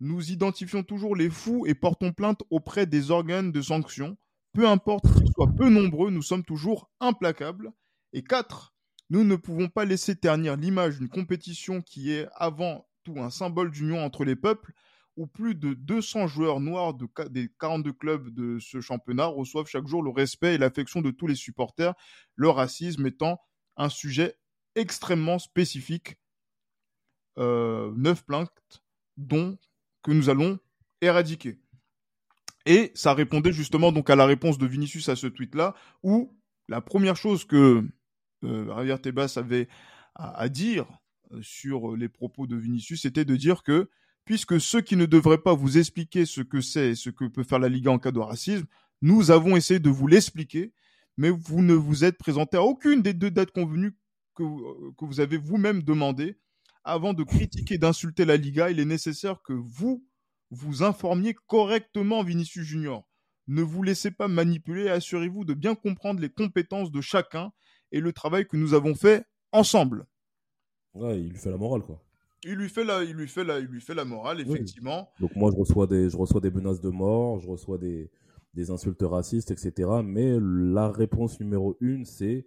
[0.00, 4.16] Nous identifions toujours les fous et portons plainte auprès des organes de sanction.
[4.52, 7.72] Peu importe qu'ils soient peu nombreux, nous sommes toujours implacables.
[8.12, 8.74] Et quatre,
[9.08, 13.70] nous ne pouvons pas laisser ternir l'image d'une compétition qui est avant tout un symbole
[13.70, 14.72] d'union entre les peuples,
[15.16, 19.86] où plus de 200 joueurs noirs de, des 42 clubs de ce championnat reçoivent chaque
[19.86, 21.94] jour le respect et l'affection de tous les supporters,
[22.34, 23.40] le racisme étant
[23.76, 24.36] un sujet
[24.74, 26.16] extrêmement spécifique.
[27.38, 28.82] Euh, neuf plaintes,
[29.16, 29.56] dont
[30.02, 30.58] que nous allons
[31.00, 31.60] éradiquer.
[32.70, 36.80] Et ça répondait justement donc à la réponse de Vinicius à ce tweet-là, où la
[36.80, 37.84] première chose que
[38.44, 39.66] euh, Javier Tebas avait
[40.14, 40.86] à, dire
[41.32, 43.90] euh, sur les propos de Vinicius, c'était de dire que
[44.24, 47.42] puisque ceux qui ne devraient pas vous expliquer ce que c'est et ce que peut
[47.42, 48.66] faire la Liga en cas de racisme,
[49.02, 50.72] nous avons essayé de vous l'expliquer,
[51.16, 53.96] mais vous ne vous êtes présenté à aucune des deux dates convenues
[54.36, 54.44] que,
[54.96, 56.36] que vous avez vous-même demandé
[56.84, 60.06] avant de critiquer, d'insulter la Liga, il est nécessaire que vous
[60.50, 63.06] vous informiez correctement Vinicius Junior.
[63.46, 67.52] Ne vous laissez pas manipuler et assurez-vous de bien comprendre les compétences de chacun
[67.92, 70.06] et le travail que nous avons fait ensemble.
[70.94, 72.02] Ouais, il lui fait la morale, quoi.
[72.44, 75.10] Il lui fait la, il lui fait la, il lui fait la morale, effectivement.
[75.20, 78.10] Donc moi, je reçois des, je reçois des menaces de mort, je reçois des,
[78.54, 79.88] des insultes racistes, etc.
[80.02, 82.46] Mais la réponse numéro une, c'est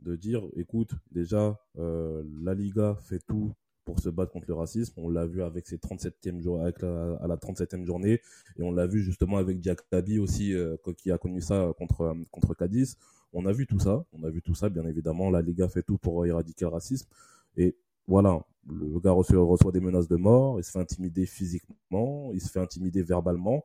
[0.00, 3.52] de dire, écoute, déjà, euh, la Liga fait tout
[3.84, 4.94] pour se battre contre le racisme.
[4.96, 8.20] On l'a vu avec ses 37e jour, avec à la 37e journée,
[8.56, 12.14] et on l'a vu justement avec Diakabi aussi, euh, qui a connu ça contre euh,
[12.30, 12.96] contre Cadiz.
[13.32, 15.30] On a vu tout ça, on a vu tout ça, bien évidemment.
[15.30, 17.08] La Liga fait tout pour éradiquer le racisme.
[17.56, 22.40] Et voilà, le gars reçoit, des menaces de mort, il se fait intimider physiquement, il
[22.40, 23.64] se fait intimider verbalement,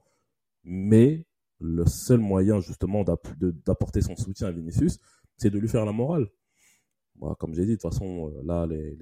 [0.64, 1.26] mais
[1.60, 5.00] le seul moyen justement d'apporter son soutien à Vinicius,
[5.38, 6.28] c'est de lui faire la morale.
[7.20, 8.96] Moi, comme j'ai dit, de toute façon, euh, là, les,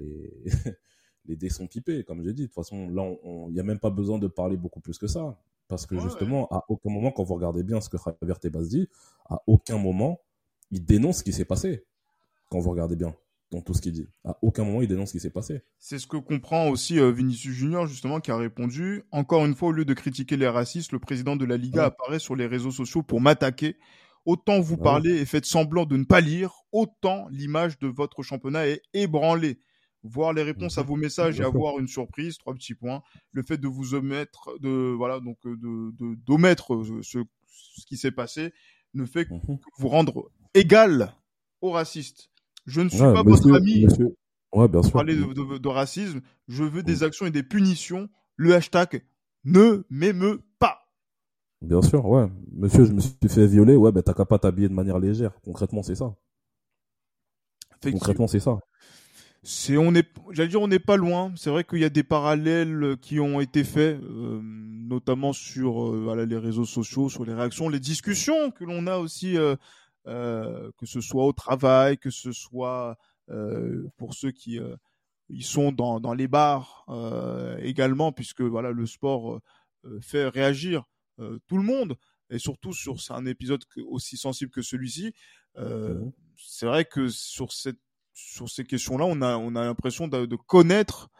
[1.28, 2.42] les dés sont pipés, comme j'ai dit.
[2.42, 3.04] De toute façon, là,
[3.48, 5.38] il n'y a même pas besoin de parler beaucoup plus que ça.
[5.68, 8.88] Parce que justement, à aucun moment, quand vous regardez bien ce que Javier Tebas dit,
[9.28, 10.20] à aucun moment,
[10.70, 11.84] il dénonce ce qui s'est passé.
[12.50, 13.14] Quand vous regardez bien
[13.50, 14.08] dans tout ce qu'il dit.
[14.24, 15.62] À aucun moment, il dénonce ce qui s'est passé.
[15.78, 19.04] C'est ce que comprend aussi euh, Vinicius Junior, justement, qui a répondu.
[19.12, 22.18] Encore une fois, au lieu de critiquer les racistes, le président de la Liga apparaît
[22.18, 23.76] sur les réseaux sociaux pour m'attaquer.
[24.24, 28.66] Autant vous parlez et faites semblant de ne pas lire, autant l'image de votre championnat
[28.66, 29.60] est ébranlée
[30.02, 30.88] voir les réponses à mhm.
[30.88, 33.02] vos messages et avoir une surprise, trois petits points.
[33.32, 37.96] Le fait de vous omettre, de voilà donc euh, de d'omettre euh, ce, ce qui
[37.96, 38.52] s'est passé
[38.94, 39.58] ne fait mhm.
[39.58, 41.12] que vous rendre égal
[41.60, 42.30] aux racistes.
[42.66, 43.86] Je ne suis pas votre ami.
[44.52, 44.92] Ouais, bien sûr.
[44.92, 48.08] Pour parler de, racisme, je veux des actions et des punitions.
[48.36, 49.02] Le hashtag
[49.44, 50.78] ne m'émeut pas.
[51.62, 52.26] Bien sûr, ouais.
[52.52, 53.76] Monsieur, je me suis fait violer.
[53.76, 55.32] Ouais, ben t'as qu'à pas t'habiller de manière légère.
[55.42, 56.14] Concrètement, c'est ça.
[57.82, 58.58] Concrètement, c'est ça
[59.46, 61.32] c'est on est j'allais dire on n'est pas loin.
[61.36, 66.00] C'est vrai qu'il y a des parallèles qui ont été faits euh, notamment sur euh,
[66.02, 69.56] voilà, les réseaux sociaux sur les réactions les discussions que l'on a aussi euh,
[70.04, 72.98] que ce soit au travail que ce soit
[73.96, 74.58] pour ceux qui
[75.28, 76.84] ils sont dans, dans les bars
[77.60, 79.40] également puisque voilà le sport
[80.00, 80.84] fait réagir
[81.46, 81.96] tout le monde.
[82.30, 85.12] Et surtout sur un épisode aussi sensible que celui-ci
[85.56, 86.10] mmh.
[86.36, 87.78] c'est vrai que sur cette
[88.16, 91.10] sur ces questions-là, on a, on a l'impression de, connaître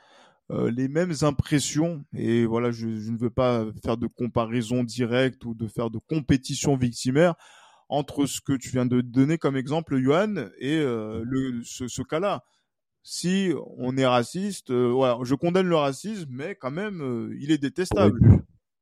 [0.50, 2.04] euh, les mêmes impressions.
[2.14, 6.76] Et voilà, je, ne veux pas faire de comparaison directe ou de faire de compétition
[6.76, 7.34] victimaire
[7.88, 12.42] entre ce que tu viens de donner comme exemple, Johan, et euh, le, ce, cas-là.
[13.02, 17.58] Si on est raciste, euh, voilà, je condamne le racisme, mais quand même, il est
[17.58, 18.18] détestable.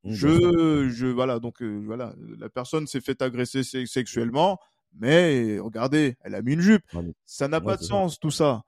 [0.05, 4.59] Je, je, voilà, donc voilà, la personne s'est fait agresser sexuellement
[4.99, 6.85] mais regardez, elle a mis une jupe.
[7.25, 8.63] ça n'a pas de sens tout ça.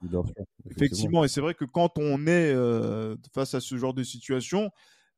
[0.71, 4.71] Effectivement, et c'est vrai que quand on est euh, face à ce genre de situation,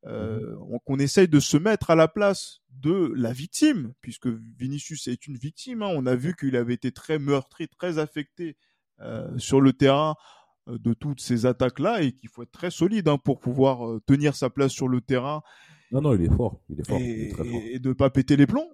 [0.06, 5.08] euh, mmh on, essaye de se mettre à la place de la victime, puisque Vinicius
[5.08, 5.82] est une victime.
[5.82, 5.90] Hein.
[5.92, 8.56] On a vu qu'il avait été très meurtri, très affecté
[9.00, 10.14] euh, sur le terrain
[10.68, 14.50] de toutes ces attaques-là, et qu'il faut être très solide hein, pour pouvoir tenir sa
[14.50, 15.42] place sur le terrain.
[15.90, 16.60] Non, non, il est fort.
[16.68, 17.00] Il est fort.
[17.00, 18.70] Et, et de pas péter les plombs.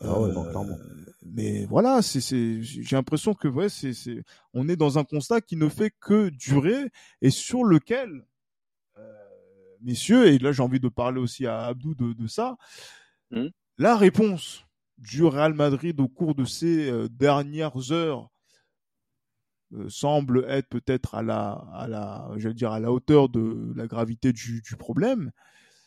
[0.00, 0.76] Ah ouais, non, clairement
[1.22, 4.22] mais voilà, c'est, j'ai l'impression que ouais, c'est, c'est,
[4.54, 8.26] on est dans un constat qui ne fait que durer et sur lequel,
[8.98, 9.24] euh,
[9.80, 12.56] messieurs, et là j'ai envie de parler aussi à Abdou de, de ça,
[13.30, 13.46] mmh.
[13.78, 14.64] la réponse
[14.98, 18.30] du Real Madrid au cours de ces euh, dernières heures
[19.72, 23.86] euh, semble être peut-être à la, à la, j'allais dire à la hauteur de la
[23.86, 25.30] gravité du, du problème.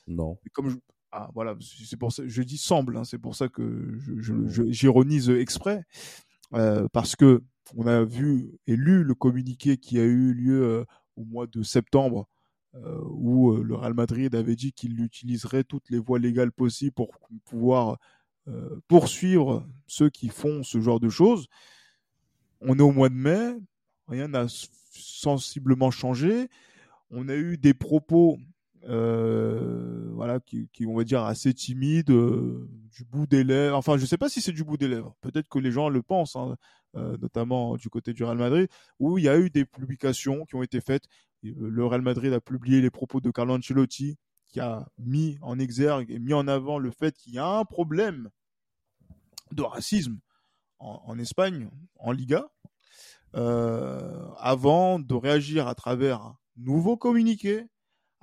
[0.08, 0.38] Non.
[0.54, 0.76] comme je,
[1.15, 3.99] ah, voilà, c'est pour ça, je dis semble, hein, c'est pour ça que
[4.71, 5.86] j'ironise je, je, exprès,
[6.56, 7.43] euh, parce que
[7.76, 11.62] on a vu et lu le communiqué qui a eu lieu euh, au mois de
[11.62, 12.28] septembre,
[12.73, 17.12] euh, où le Real Madrid avait dit qu'il utiliserait toutes les voies légales possibles pour
[17.45, 17.99] pouvoir
[18.89, 21.47] poursuivre ceux qui font ce genre de choses.
[22.60, 23.56] On est au mois de mai,
[24.08, 26.49] rien n'a sensiblement changé.
[27.10, 28.38] On a eu des propos
[28.89, 33.77] euh, voilà, qui, on va dire, assez timides, euh, du bout des lèvres.
[33.77, 35.15] Enfin, je sais pas si c'est du bout des lèvres.
[35.21, 36.57] Peut-être que les gens le pensent, hein,
[36.95, 38.67] euh, notamment du côté du Real Madrid,
[38.99, 41.05] où il y a eu des publications qui ont été faites.
[41.43, 44.17] Le Real Madrid a publié les propos de Carlo Ancelotti,
[44.47, 47.65] qui a mis en exergue et mis en avant le fait qu'il y a un
[47.65, 48.29] problème
[49.51, 50.19] de racisme
[50.79, 51.69] en, en Espagne,
[51.99, 52.47] en Liga,
[53.33, 57.65] avant de réagir à travers un nouveau communiqué,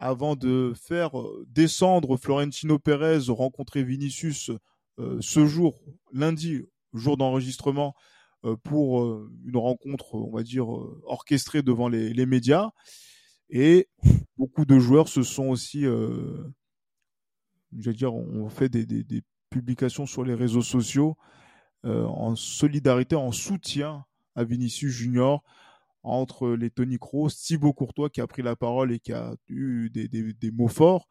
[0.00, 1.12] avant de faire
[1.46, 4.50] descendre Florentino Pérez rencontrer Vinicius
[4.98, 5.80] euh, ce jour,
[6.12, 7.94] lundi, jour d'enregistrement,
[8.46, 10.68] euh, pour euh, une rencontre, on va dire,
[11.04, 12.70] orchestrée devant les, médias.
[13.50, 13.88] Et
[14.38, 16.44] beaucoup de joueurs se sont aussi, euh,
[17.72, 21.16] veux dire, ont fait des, des, publications sur les réseaux sociaux
[21.82, 24.04] en solidarité, en soutien
[24.36, 25.42] à Vinicius Junior
[26.02, 29.90] entre les Tony Kroos, Thibaut Courtois qui a pris la parole et qui a eu
[29.90, 31.08] des, des, des mots forts.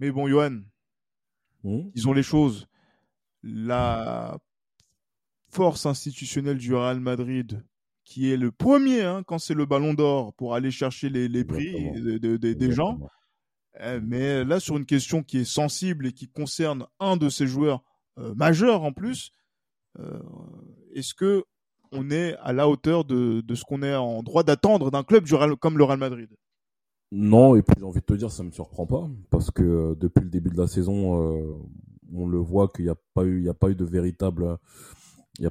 [0.00, 0.60] Mais bon, Johan,
[1.64, 1.90] mmh.
[1.94, 2.66] disons les choses.
[3.42, 4.38] La
[5.50, 7.64] force institutionnelle du Real Madrid,
[8.04, 11.44] qui est le premier, hein, quand c'est le ballon d'or, pour aller chercher les, les
[11.44, 12.98] prix de, de, de, des gens.
[13.80, 17.46] Eh, mais là, sur une question qui est sensible et qui concerne un de ces
[17.46, 17.82] joueurs
[18.18, 19.30] euh, majeurs en plus,
[20.00, 20.20] euh,
[20.94, 21.44] est-ce que
[21.92, 25.34] on est à la hauteur de, ce qu'on est en droit d'attendre d'un club du
[25.60, 26.28] comme le Real Madrid
[27.12, 29.94] Non, et puis j'ai envie de te dire, ça me surprend pas, parce que euh,
[29.94, 31.54] depuis le début de la saison, euh,
[32.12, 34.58] on le voit qu'il n'y a pas eu, il y a eu de véritable,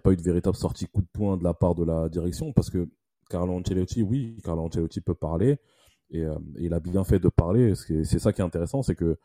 [0.04, 2.89] pas de véritable sortie coup de poing de la part de la direction, parce que
[3.30, 5.58] Carlo Ancelotti, oui, Carlo Ancelotti peut parler,
[6.10, 7.73] et, euh, il a bien fait de parler.
[7.76, 9.17] C'est ça qui est intéressant, c'est que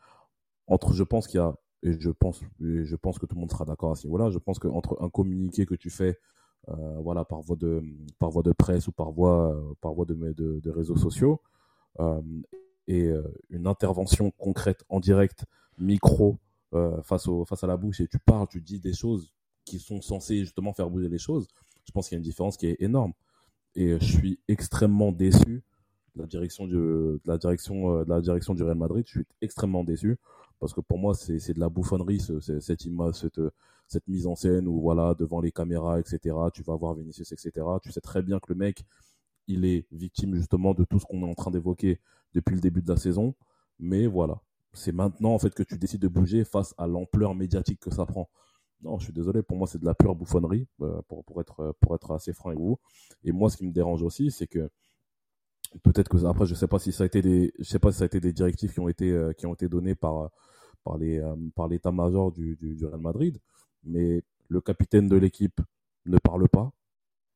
[0.67, 3.51] entre, je pense qu'il y a, et je pense, je pense que tout le monde
[3.51, 6.17] sera d'accord à ce niveau-là, je pense qu'entre un communiqué que tu fais
[6.67, 7.83] voilà, par voie de
[8.19, 11.41] par voie de presse ou par voie par voie de, de, réseaux sociaux
[11.99, 12.21] euh,
[12.87, 15.45] et euh, une intervention concrète en direct
[15.77, 16.37] micro
[17.03, 19.31] face au face à la bouche et tu parles, tu dis des choses
[19.63, 21.47] qui sont censées justement faire bouger les choses.
[21.85, 23.13] Je pense qu'il y a une différence qui est énorme
[23.75, 25.61] et je suis extrêmement déçu
[26.15, 29.03] la direction du, la direction de la direction du Real Madrid.
[29.05, 30.17] Je suis extrêmement déçu
[30.63, 33.41] parce que pour moi c'est de la bouffonnerie ce, cette image cette
[33.87, 37.51] cette mise en scène où voilà devant les caméras etc tu vas voir Vinicius etc
[37.81, 38.85] tu sais très bien que le mec
[39.47, 41.99] il est victime justement de tout ce qu'on est en train d'évoquer
[42.33, 43.35] depuis le début de la saison.
[43.79, 44.41] Mais voilà.
[44.73, 48.05] C'est maintenant en fait que tu décides de bouger face à l'ampleur médiatique que ça
[48.05, 48.29] prend.
[48.81, 49.43] Non je suis désolé.
[49.43, 52.49] Pour moi c'est de la pure bouffonnerie euh, pour, pour être pour être assez franc
[52.49, 52.79] avec vous.
[53.23, 54.69] Et moi ce qui me dérange aussi c'est que
[55.83, 57.99] peut-être que après je sais pas si ça a été des je sais pas si
[57.99, 60.31] ça a été des directives qui ont été euh, qui ont été données par
[60.83, 63.39] par les euh, par l'état-major du, du, du Real Madrid
[63.83, 65.61] mais le capitaine de l'équipe
[66.05, 66.71] ne parle pas.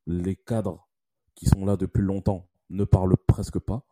[0.06, 0.88] Les cadres
[1.36, 3.84] qui sont là depuis longtemps ne parlent presque pas.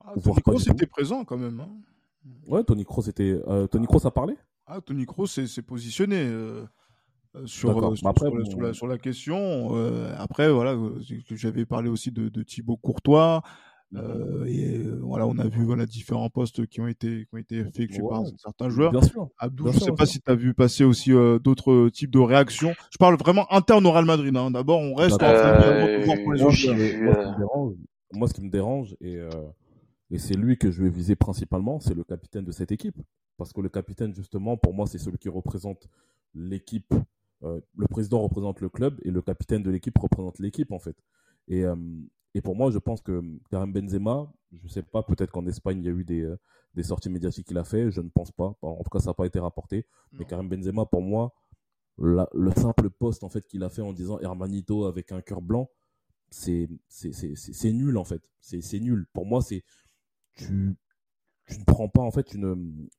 [0.00, 1.60] Ah, Tony Kroos était présent quand même.
[1.60, 1.70] Hein.
[2.46, 3.40] Ouais, Tony Kroos était.
[3.48, 4.36] Euh, Tony Kroos a parlé.
[4.66, 6.64] Ah, Tony Kroos s'est positionné euh,
[7.44, 8.44] sur, euh, sur, après, sur, bon...
[8.44, 9.74] sur, la, sur, la, question.
[10.16, 10.76] Après, voilà,
[11.30, 13.42] j'avais parlé aussi de, de Thibaut Courtois.
[13.94, 17.38] Euh, et euh, voilà, on a vu voilà différents postes qui ont été qui ont
[17.38, 18.90] été effectués ouais, par certains joueurs.
[18.90, 19.28] Bien sûr.
[19.38, 22.10] Abdou, bien je sûr, sais pas si tu as vu passer aussi euh, d'autres types
[22.10, 22.74] de réactions.
[22.90, 24.36] Je parle vraiment interne au Real Madrid.
[24.36, 24.50] Hein.
[24.50, 26.76] D'abord, on reste euh, en pour les moi, joueurs.
[27.38, 27.72] Moi,
[28.12, 29.18] moi, ce qui me dérange et
[30.10, 32.96] et c'est lui que je vais viser principalement, c'est le capitaine de cette équipe,
[33.38, 35.88] parce que le capitaine justement, pour moi, c'est celui qui représente
[36.34, 36.92] l'équipe.
[37.42, 40.96] le président représente le club et le capitaine de l'équipe représente l'équipe en fait.
[41.48, 41.64] Et
[42.36, 45.78] et pour moi, je pense que Karim Benzema, je ne sais pas, peut-être qu'en Espagne,
[45.78, 46.38] il y a eu des, euh,
[46.74, 48.54] des sorties médiatiques qu'il a fait, je ne pense pas.
[48.60, 49.86] En tout cas, ça n'a pas été rapporté.
[50.12, 50.18] Non.
[50.18, 51.32] Mais Karim Benzema, pour moi,
[51.96, 55.40] la, le simple poste en fait qu'il a fait en disant Hermanito avec un cœur
[55.40, 55.70] blanc,
[56.28, 56.68] c'est
[57.64, 58.20] nul en fait.
[58.40, 59.06] C'est nul.
[59.14, 59.64] Pour moi, c'est
[60.34, 60.76] tu
[61.46, 62.54] tu ne prends pas en fait, tu ne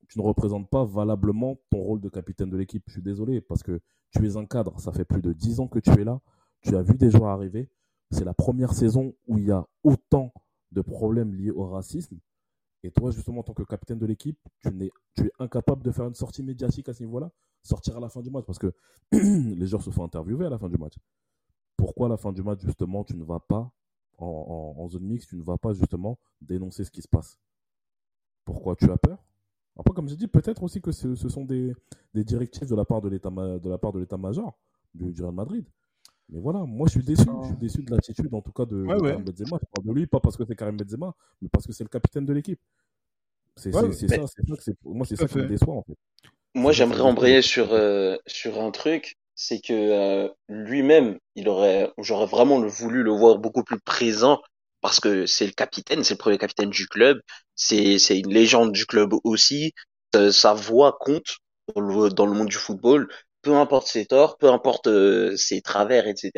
[0.08, 2.82] tu ne représentes pas valablement ton rôle de capitaine de l'équipe.
[2.88, 4.80] Je suis désolé parce que tu es un cadre.
[4.80, 6.21] Ça fait plus de dix ans que tu es là.
[6.62, 7.69] Tu as vu des joueurs arriver
[8.12, 10.34] c'est la première saison où il y a autant
[10.72, 12.20] de problèmes liés au racisme.
[12.84, 16.13] Et toi, justement, en tant que capitaine de l'équipe, tu, es, incapable de faire une
[16.13, 17.32] sortie médiatique à ce niveau-là,
[17.63, 18.74] sortir à la fin du match, parce que
[19.12, 20.93] les joueurs se font interviewer à la fin du match.
[21.76, 23.72] pourquoi à la fin du match, justement, tu ne vas pas
[24.20, 27.39] en, zone mixte, tu ne vas pas justement dénoncer ce qui se passe?
[28.46, 29.24] Pourquoi tu as peur?
[29.76, 31.76] Après, comme j'ai dit, peut-être aussi que ce, sont des,
[32.13, 34.58] directives de la part de l'état-major
[34.93, 35.67] du Real Madrid.
[36.30, 37.24] Mais voilà, moi je suis déçu.
[37.42, 39.58] Je suis déçu de l'attitude, en tout cas, de, Karim Benzema.
[39.62, 41.90] Je parle de lui, pas parce que c'est Karim Benzema, mais parce que c'est le
[41.90, 42.60] capitaine de l'équipe.
[43.56, 44.18] C'est ça, c'est ça,
[44.84, 45.96] moi c'est ça qui me déçoit en fait.
[46.54, 52.28] Moi j'aimerais embrayer sur euh, sur un truc, c'est que euh, lui-même, il aurait, j'aurais
[52.28, 54.42] vraiment voulu le voir beaucoup plus présent
[54.82, 57.20] parce que c'est le capitaine, c'est le premier capitaine du club,
[57.56, 59.74] c'est c'est une légende du club aussi.
[60.16, 61.38] Euh, sa voix compte
[61.76, 63.10] dans le, dans le monde du football
[63.41, 66.32] peu importe ses torts, peu importe euh, ses travers, etc.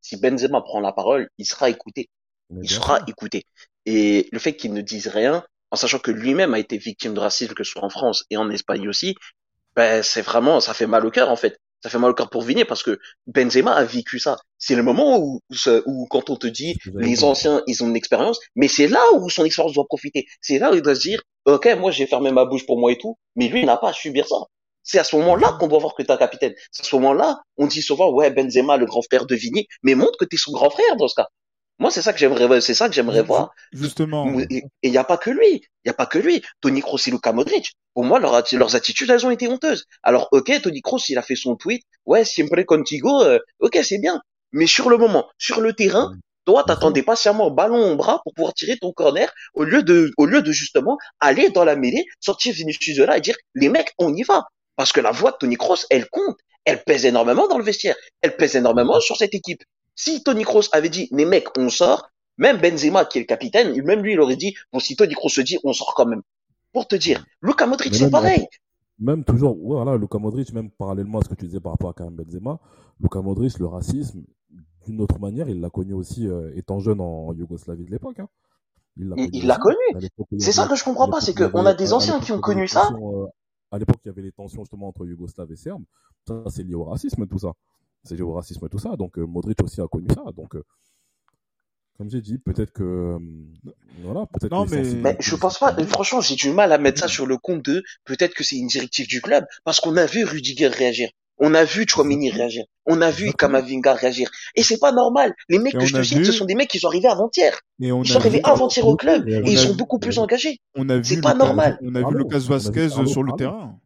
[0.00, 2.08] Si Benzema prend la parole, il sera écouté.
[2.50, 3.44] il sera écouté.
[3.86, 7.20] Et le fait qu'il ne dise rien, en sachant que lui-même a été victime de
[7.20, 9.14] racisme, que ce soit en France et en Espagne aussi,
[9.76, 11.58] ben c'est vraiment, ça fait mal au cœur en fait.
[11.82, 14.36] Ça fait mal au cœur pour Vigné parce que Benzema a vécu ça.
[14.58, 15.40] C'est le moment où,
[15.86, 19.30] où, quand on te dit les anciens, ils ont une expérience, mais c'est là où
[19.30, 20.26] son expérience doit profiter.
[20.40, 22.90] C'est là où il doit se dire, ok, moi j'ai fermé ma bouche pour moi
[22.90, 24.36] et tout, mais lui il n'a pas à subir ça.
[24.88, 26.54] C'est à ce moment-là qu'on doit voir que tu es un capitaine.
[26.72, 29.94] C'est à ce moment-là, on dit souvent, ouais, Benzema, le grand frère de Vigny, mais
[29.94, 31.28] montre que tu es son grand frère dans ce cas.
[31.78, 33.50] Moi, c'est ça que j'aimerais, c'est ça que j'aimerais voir.
[33.72, 34.26] Justement.
[34.50, 35.60] Et il n'y a pas que lui.
[35.84, 36.42] Il n'y a pas que lui.
[36.62, 37.72] Tony Kroos et Luka Modric.
[37.92, 39.84] Pour moi, leurs, leurs attitudes, elles ont été honteuses.
[40.02, 41.82] Alors, ok, Tony Kroos, il a fait son tweet.
[42.06, 43.22] Ouais, siempre contigo.
[43.22, 44.22] Euh, ok, c'est bien.
[44.52, 46.14] Mais sur le moment, sur le terrain,
[46.46, 50.24] toi, t'attendais patiemment ballon au bras pour pouvoir tirer ton corner au lieu de, au
[50.24, 53.92] lieu de justement aller dans la mêlée, sortir Vinicius de là et dire, les mecs,
[53.98, 54.46] on y va.
[54.78, 56.38] Parce que la voix de Tony Kroos, elle compte.
[56.64, 57.96] Elle pèse énormément dans le vestiaire.
[58.20, 59.64] Elle pèse énormément sur cette équipe.
[59.96, 63.74] Si Tony Kroos avait dit, les mecs, on sort, même Benzema, qui est le capitaine,
[63.82, 66.22] même lui, il aurait dit, bon, si Tony Kroos se dit, on sort quand même.
[66.72, 68.46] Pour te dire, Luka Modric, c'est pareil.
[69.00, 71.94] Même toujours, voilà, Luka Modric, même parallèlement à ce que tu disais par rapport à
[71.94, 72.60] Karim Benzema,
[73.00, 74.22] Luka Modric, le racisme,
[74.86, 78.20] d'une autre manière, il l'a connu aussi euh, étant jeune en Yougoslavie de l'époque.
[78.20, 78.28] Hein.
[78.96, 79.76] Il l'a connu.
[80.38, 82.90] C'est ça que je comprends pas, c'est qu'on a des anciens qui ont connu ça.
[83.02, 83.26] Euh,
[83.70, 85.84] à l'époque, il y avait les tensions justement entre Yougoslaves et Serbes.
[86.26, 87.52] Ça, c'est lié au racisme, tout ça.
[88.04, 88.96] C'est lié au racisme, et tout ça.
[88.96, 90.24] Donc, euh, Modric aussi a connu ça.
[90.32, 90.64] Donc, euh,
[91.96, 92.82] comme j'ai dit, peut-être que.
[92.82, 93.18] Euh,
[94.02, 94.82] voilà, peut-être Non, mais...
[94.94, 95.16] mais...
[95.20, 95.74] je pense pas.
[95.84, 97.82] Franchement, j'ai du mal à mettre ça sur le compte de.
[98.04, 99.44] Peut-être que c'est une directive du club.
[99.64, 101.10] Parce qu'on a vu Rudiger réagir.
[101.38, 102.64] On a vu Chouamini réagir.
[102.86, 104.30] On a vu Kamavinga réagir.
[104.54, 105.34] Et c'est pas normal.
[105.48, 107.58] Les mecs que je te cite, ce sont des mecs qui sont arrivés avant-hier.
[107.78, 109.28] Ils sont arrivés avant-hier au club.
[109.28, 110.58] Et, ils sont beaucoup plus engagés.
[111.02, 111.78] C'est pas normal.
[111.82, 113.78] On a vu Lucas Vasquez sur le terrain.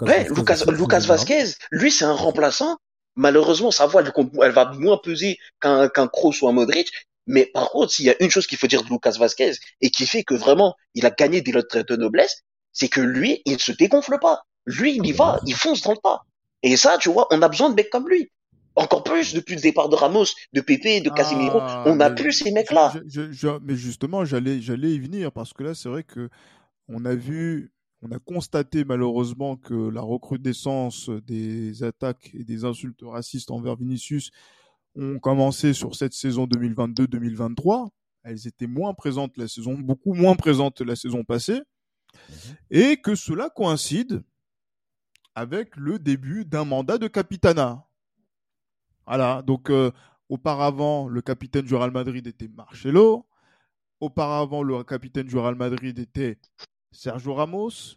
[0.00, 2.78] Ouais, Lucas, Lucas Vasquez, lui, c'est un remplaçant.
[3.14, 4.02] Malheureusement, sa voix,
[4.42, 6.90] elle, va moins peser qu'un qu'un Kroos ou un Modric.
[7.26, 9.90] Mais par contre, s'il y a une chose qu'il faut dire de Lucas Vasquez et
[9.90, 12.42] qui fait que vraiment il a gagné des lettres de noblesse,
[12.72, 14.42] c'est que lui, il se dégonfle pas.
[14.64, 16.22] Lui, il y va, il fonce dans le tas.
[16.62, 18.30] Et ça, tu vois, on a besoin de mecs comme lui.
[18.74, 22.32] Encore plus depuis le départ de Ramos, de Pepe, de Casemiro, ah, on n'a plus
[22.32, 22.94] ces mecs-là.
[23.62, 26.30] mais justement, j'allais, j'allais y venir parce que là, c'est vrai que
[26.88, 27.70] on a vu,
[28.00, 34.30] on a constaté malheureusement que la recrudescence des attaques et des insultes racistes envers Vinicius
[34.96, 37.88] ont commencé sur cette saison 2022-2023.
[38.24, 42.56] Elles étaient moins présentes la saison, beaucoup moins présentes la saison passée, mhm.
[42.70, 44.22] et que cela coïncide
[45.34, 47.86] avec le début d'un mandat de capitana.
[49.06, 49.90] Voilà, donc euh,
[50.28, 53.26] auparavant, le capitaine du Real Madrid était Marcelo.
[54.00, 56.38] Auparavant, le capitaine du Real Madrid était
[56.90, 57.96] Sergio Ramos.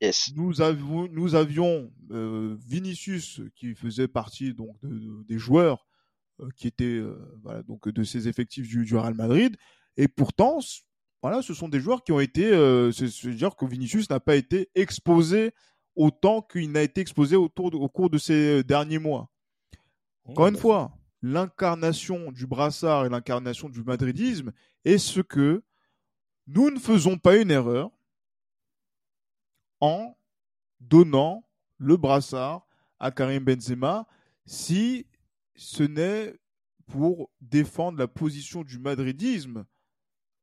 [0.00, 0.32] Yes.
[0.36, 5.86] Nous, avions, nous avions euh, Vinicius qui faisait partie donc des joueurs
[6.40, 7.02] euh, qui étaient
[7.42, 9.56] voilà, donc de ces effectifs du, du, Real Madrid.
[9.96, 10.60] Et pourtant,
[11.22, 12.50] voilà, ce sont des joueurs qui ont été,
[12.92, 15.52] c'est-à-dire que Vinicius n'a pas été exposé
[15.98, 19.28] autant qu'il n'a été exposé autour au cours de ces derniers mois.
[20.24, 24.52] Encore une fois, l'incarnation du brassard et l'incarnation du madridisme
[24.84, 25.64] est ce que
[26.46, 27.90] nous ne faisons pas une erreur
[29.80, 30.16] en
[30.80, 31.44] donnant
[31.78, 32.66] le brassard
[33.00, 34.06] à Karim Benzema
[34.46, 35.06] si
[35.56, 36.38] ce n'est
[36.86, 39.64] pour défendre la position du madridisme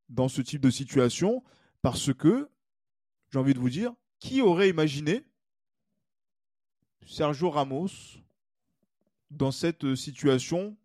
[0.09, 1.43] dans ce type de situation
[1.81, 2.49] parce que,
[3.31, 5.25] j'ai envie de vous dire, qui aurait imaginé
[7.05, 7.89] Sergio Ramos
[9.31, 10.75] dans cette euh, situation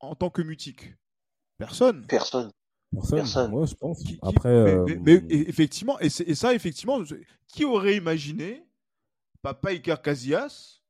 [0.00, 0.94] en tant que mutique
[1.58, 2.06] Personne.
[2.06, 2.52] Personne.
[3.10, 3.50] Personne.
[3.50, 4.02] Moi, je pense.
[4.22, 7.02] Après, mais, euh, effectivement, et, ça, effectivement,
[7.48, 8.64] qui aurait imaginé
[9.42, 10.80] Papa Iker Casillas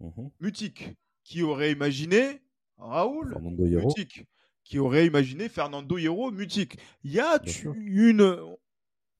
[0.00, 0.30] mhm.
[0.40, 0.96] mutique?
[1.22, 2.42] Qui aurait imaginé
[2.76, 4.26] Raoul mutique?
[4.64, 6.78] Qui aurait imaginé Fernando Hierro mutique?
[7.02, 7.40] Il y a
[7.76, 8.56] une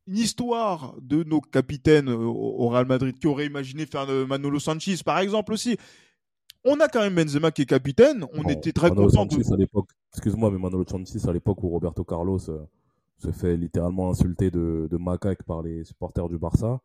[0.07, 5.19] une histoire de nos capitaines au Real Madrid qui auraient imaginé faire Manolo Sanchez, par
[5.19, 5.77] exemple, aussi.
[6.65, 8.25] On a quand même Benzema qui est capitaine.
[8.33, 9.53] On était très content de.
[9.53, 12.65] à l'époque, excuse-moi, mais Manolo Sanchez à l'époque où Roberto Carlos euh,
[13.19, 16.81] se fait littéralement insulter de, de macaque par les supporters du Barça.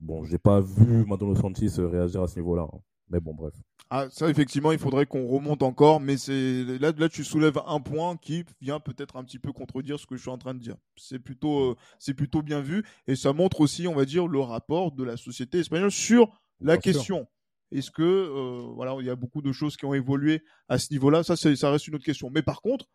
[0.00, 2.68] Bon, j'ai pas vu Manolo Sanchez réagir à ce niveau-là.
[3.10, 3.54] Mais bon, bref.
[3.90, 7.80] Ah, ça, effectivement, il faudrait qu'on remonte encore, mais c'est là, là, tu soulèves un
[7.80, 10.60] point qui vient peut-être un petit peu contredire ce que je suis en train de
[10.60, 10.76] dire.
[10.96, 14.38] C'est plutôt, euh, c'est plutôt bien vu, et ça montre aussi, on va dire, le
[14.38, 17.26] rapport de la société espagnole sur la question.
[17.72, 20.92] Est-ce que, euh, voilà, il y a beaucoup de choses qui ont évolué à ce
[20.92, 21.24] niveau-là?
[21.24, 22.30] Ça, ça reste une autre question.
[22.30, 22.86] Mais par contre,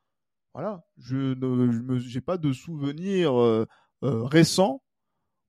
[0.53, 3.67] voilà, je ne, j'ai pas de souvenir euh,
[4.01, 4.81] récent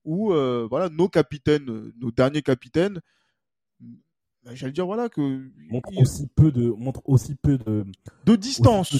[0.03, 3.01] où, voilà, nos capitaines, nos derniers capitaines
[4.47, 7.85] bah, j'allais dire voilà que montre aussi peu de montre aussi peu de
[8.25, 8.95] de distance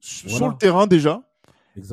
[0.00, 1.22] sur le terrain déjà.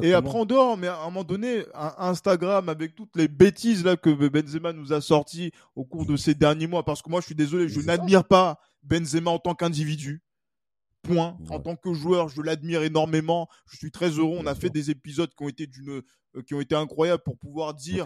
[0.01, 3.95] Et après en dehors, mais à un moment donné, Instagram avec toutes les bêtises là
[3.95, 7.28] que Benzema nous a sorties au cours de ces derniers mois, parce que moi je
[7.28, 10.22] suis désolé, je n'admire pas Benzema en tant qu'individu.
[11.04, 11.38] Point.
[11.50, 13.48] En tant que joueur, je l'admire énormément.
[13.70, 14.38] Je suis très heureux.
[14.39, 16.02] On a fait des épisodes qui ont été d'une,
[16.36, 18.06] euh, qui ont été incroyables pour pouvoir dire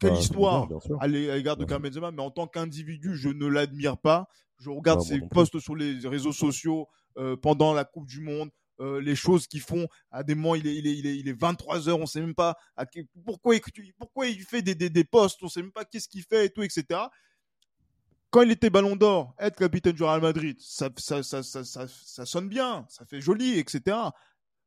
[0.00, 0.68] quelle histoire
[1.00, 2.10] à l'égard de Karim Benzema.
[2.10, 4.28] Mais en tant qu'individu, je ne l'admire pas.
[4.58, 8.50] Je regarde ses posts sur les réseaux sociaux euh, pendant la Coupe du Monde.
[8.78, 11.28] Euh, les choses qu'ils font à des moments il est il est il est, il
[11.30, 12.84] est 23 heures on sait même pas à,
[13.24, 13.62] pourquoi il,
[13.98, 16.50] pourquoi il fait des, des, des posts on sait même pas qu'est-ce qu'il fait et
[16.50, 17.00] tout etc
[18.36, 22.50] quand il était Ballon d'Or, être capitaine du Real Madrid, ça, ça, ça, ça, sonne
[22.50, 23.96] bien, ça fait joli, etc.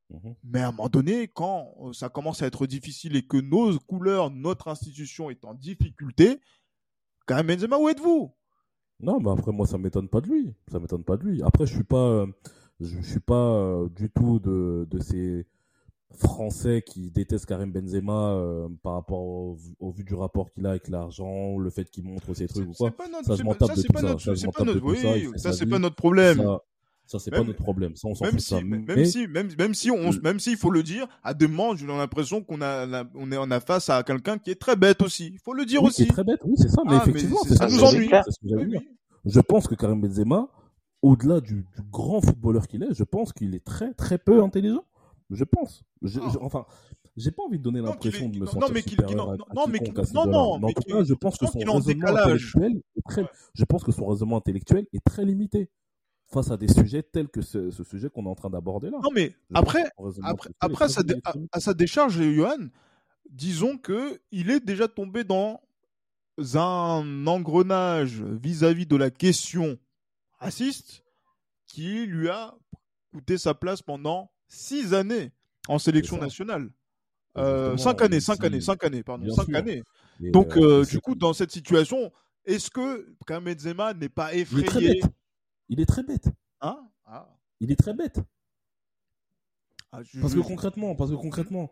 [0.10, 0.36] Mhm.
[0.44, 3.78] Mais à un moment donné, quand euh, ça commence à être difficile et que nos
[3.78, 6.42] couleurs, notre institution est en difficulté,
[7.28, 8.34] quand même Benzema, où êtes-vous?
[9.02, 10.56] Non, mais après moi, ça m'étonne pas de lui.
[10.72, 11.44] Ça m'étonne pas de lui.
[11.44, 12.26] Après, je suis pas, euh,
[12.80, 15.46] je, suis pas euh, du tout de, de ces
[16.18, 20.88] français qui déteste Karim Benzema euh, par rapport au, vu du rapport qu'il a avec
[20.88, 22.92] l'argent, le fait qu'il montre ses trucs ou quoi.
[23.24, 24.18] ça, je m'en tape de tout ça.
[24.18, 26.58] Ça, c'est pas notre, ça, c'est pas notre problème.
[27.06, 27.96] Ça, c'est pas notre problème.
[27.96, 28.62] Ça, on s'en fout si, ça.
[28.62, 29.06] Même, mais...
[29.06, 32.44] si, même, même si on, même s'il faut le dire, à des moments, j'ai l'impression
[32.44, 35.32] qu'on a, on est, a face à quelqu'un qui est très bête aussi.
[35.34, 36.04] Il faut le dire aussi.
[36.04, 36.84] Qui est très bête, oui, c'est ça.
[36.86, 37.68] Mais ah, effectivement, c'est ça.
[37.68, 38.12] nous ennuie.
[39.26, 40.50] Je pense que Karim Benzema,
[41.02, 44.84] au-delà du, du grand footballeur qu'il est, je pense qu'il est très, très peu intelligent.
[45.30, 45.84] Je pense.
[46.02, 46.66] Je, je, enfin,
[47.16, 49.80] j'ai pas envie de donner l'impression de me sentir non, mais supérieur non, non, mais
[50.14, 53.64] non, non, mais en tout cas, je pense que son raisonnement intellectuel est très, je
[53.66, 55.70] pense que son raisonnement intellectuel est très limité
[56.32, 59.00] face à des sujets tels que ce, ce sujet qu'on est en train d'aborder là.
[59.04, 59.84] Non, mais après,
[60.24, 61.02] après, après sa
[61.52, 62.70] à, sa décharge, Johan,
[63.30, 65.62] disons que il est déjà tombé dans
[66.54, 69.78] un engrenage vis-à-vis -vis de la question
[70.40, 71.04] raciste
[71.68, 72.56] qui lui a
[73.12, 75.32] coûté sa place pendant six années
[75.68, 76.70] en sélection nationale.
[77.38, 79.84] Euh, cinq années, cinq années, cinq années, pardon, cinq années.
[80.20, 82.12] Donc, euh, euh, du coup, dans cette situation,
[82.44, 85.02] est-ce que Karim Benzema n'est pas effrayé?
[85.70, 86.28] Il est très bête.
[86.60, 86.90] Hein?
[87.06, 87.30] Ah.
[87.62, 88.20] Il est très bête.
[89.92, 91.72] Ah, parce que concrètement, parce que concrètement,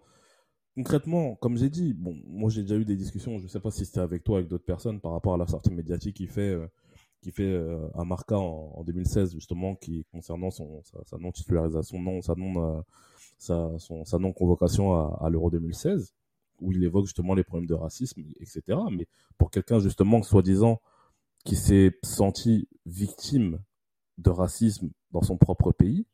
[0.76, 3.72] concrètement, comme j'ai dit, bon, moi j'ai déjà eu des discussions, je ne sais pas
[3.72, 6.58] si c'était avec toi, avec d'autres personnes, par rapport à la sortie médiatique qu'il fait
[7.22, 12.22] qui fait euh, un Marca en, 2016 justement qui concernant son sa, non titularisation non
[12.22, 12.82] sa non euh,
[13.38, 16.14] sa, son, sa non convocation à, à l'Euro 2016
[16.60, 19.08] où il évoque justement les problèmes de racisme etc mais
[19.38, 20.80] pour quelqu'un justement soi-disant
[21.44, 23.60] qui s'est senti victime
[24.18, 26.06] de racisme dans son propre pays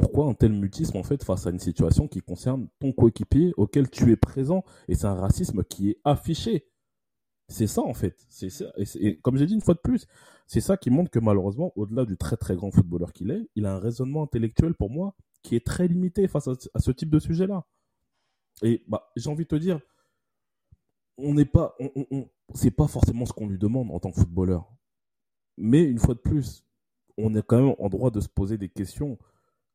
[0.00, 3.90] pourquoi un tel mutisme en fait face à une situation qui concerne ton coéquipier auquel
[3.90, 4.64] tu es présent?
[4.88, 6.69] Et c'est un racisme qui est affiché
[7.50, 8.16] c'est ça en fait.
[8.28, 8.72] C'est ça.
[8.76, 10.06] Et, comme j'ai dit une fois de plus,
[10.46, 13.66] c'est ça qui montre que malheureusement, au-delà du très très grand footballeur qu'il est, il
[13.66, 17.18] a un raisonnement intellectuel pour moi qui est très limité face à, ce type de
[17.18, 17.66] sujet-là.
[18.62, 19.80] Et bah, j'ai envie de te dire,
[21.18, 21.76] on n'est pas,
[22.54, 24.72] c'est pas forcément ce qu'on lui demande en tant que footballeur.
[25.56, 26.64] Mais une fois de plus,
[27.16, 29.18] on est quand même en droit de se poser des questions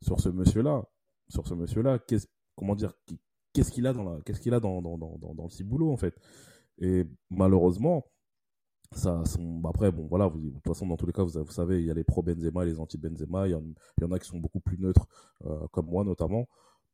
[0.02, 0.86] sur ce monsieur-là,
[1.30, 2.00] sur ce monsieur-là.
[2.00, 2.94] Qu'est-ce, comment dire,
[3.54, 5.98] qu'est-ce qu'il a dans la, qu'est-ce qu'il a dans, dans, dans, dans le ciboulot en
[5.98, 6.16] fait?
[6.80, 8.06] Et malheureusement,
[8.96, 9.24] ça,
[9.66, 11.92] après, bon, voilà, de toute façon, dans tous les cas, vous, vous savez, il y
[11.92, 13.48] a les pro-Benzema les anti-Benzema.
[13.48, 15.08] Il, y, en a qui sont beaucoup plus neutres,
[15.46, 16.48] euh, comme moi notamment.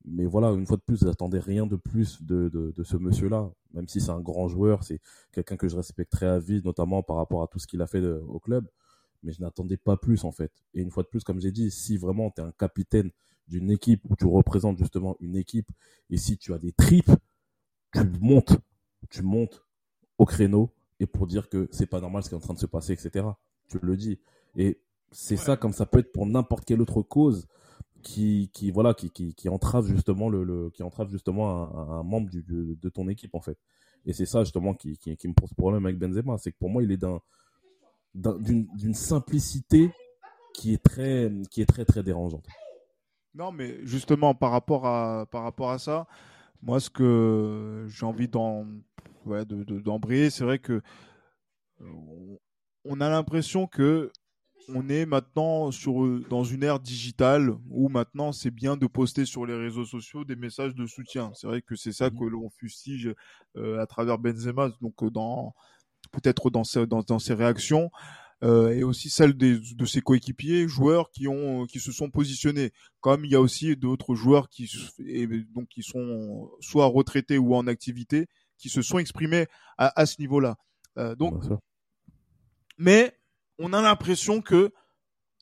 [0.04, 3.52] Mais voilà, une fois de plus, j'attendais rien de plus de, de, ce monsieur-là.
[3.74, 5.00] Même si c'est un grand joueur, c'est
[5.32, 8.02] quelqu'un que je respecterais à vie, notamment par rapport à tout ce qu'il a fait
[8.02, 8.68] de, au club.
[9.22, 10.52] Mais je n'attendais pas plus, en fait.
[10.74, 13.12] Et une fois de plus, comme j'ai dit, si vraiment tu es un capitaine
[13.48, 15.70] d'une équipe où tu représentes justement une équipe,
[16.10, 17.12] et si tu as des tripes,
[17.94, 18.58] tu montes,
[19.10, 19.64] tu montes
[20.22, 20.70] au créneau
[21.00, 22.94] et pour dire que c'est pas normal ce qui est en train de se passer,
[22.94, 23.26] etc.
[23.68, 24.20] Tu le dis.
[24.56, 24.80] Et
[25.12, 27.48] c'est ça comme ça peut être pour n'importe quelle autre cause
[28.04, 32.04] qui, qui voilà, qui, qui, qui entrave justement le, le qui entrave justement un, un
[32.04, 33.58] membre du, de ton équipe en fait.
[34.06, 36.70] Et c'est ça justement qui, qui, qui, me pose problème avec Benzema, c'est que pour
[36.70, 37.20] moi il est d'un
[38.14, 39.92] d'une simplicité
[40.54, 42.46] qui est très, qui est très, très dérangeante.
[43.34, 46.08] Non, mais justement, par rapport à, par rapport à ça,
[46.62, 48.66] moi, ce que j'ai envie d'en,
[49.26, 50.82] ouais, de, c'est vrai que
[52.84, 54.12] on a l'impression que
[54.68, 59.46] on est maintenant sur, dans une ère digitale où maintenant c'est bien de poster sur
[59.46, 61.32] les réseaux sociaux des messages de soutien.
[61.36, 62.20] C'est vrai que c'est ça Mhm.
[62.20, 63.14] que l'on fustige
[63.58, 65.54] euh, à travers Benzema, donc euh, dans
[66.12, 67.92] peut-être dans ses, dans, dans ses réactions
[68.44, 72.72] euh, et aussi celle des, de ses coéquipiers, joueurs qui ont qui se sont positionnés.
[73.02, 74.70] Comme il y a aussi d'autres joueurs qui
[75.06, 78.28] et donc qui sont soit retraités ou en activité,
[78.62, 79.48] qui se sont exprimés
[79.78, 80.56] à, à ce niveau-là.
[80.98, 81.44] Euh, donc
[82.78, 83.16] mais
[83.58, 84.72] on a l'impression que,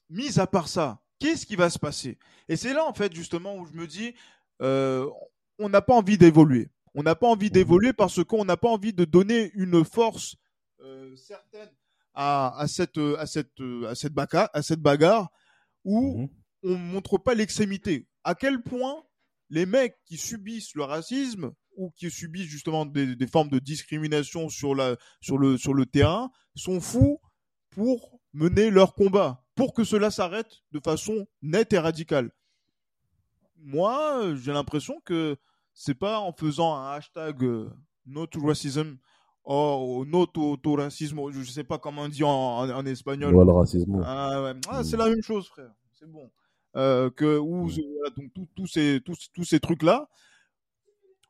[0.10, 2.18] mis à part ça, qu'est-ce qui va se passer?
[2.48, 4.14] Et c'est là, en fait, justement, où je me dis,
[4.62, 5.08] euh,
[5.58, 6.70] on n'a pas envie d'évoluer.
[6.96, 10.36] On n'a pas envie d'évoluer parce qu'on n'a pas envie de donner une force
[10.82, 11.70] euh, certaine
[12.14, 15.30] à, à cette, à, cette, à, cette bagarre, à cette bagarre
[15.86, 16.30] où Mhm.
[16.64, 18.08] on montre pas l'extrémité.
[18.24, 19.04] À quel point
[19.50, 24.50] les mecs qui subissent le racisme ou qui subissent justement des, des formes de discrimination
[24.50, 27.20] sur, la, sur, le, sur le terrain sont fous
[27.70, 32.32] pour mener leur combat, pour que cela s'arrête de façon nette et radicale.
[33.58, 35.38] Moi, j'ai l'impression que
[35.74, 37.70] c'est pas en faisant un hashtag euh,
[38.06, 38.98] no to racism
[39.46, 43.34] ou no to, to racisme, je sais pas comment on dit en, en, en espagnol.
[43.34, 44.02] Voilà le racisme.
[44.06, 44.54] Ah ouais.
[44.70, 44.84] Ah, Mm.
[44.84, 45.72] c'est la même chose, frère.
[45.94, 46.30] C'est bon.
[46.76, 47.72] Euh, que ou Mm.
[47.98, 50.08] voilà, donc tous ces tous, tous ces trucs là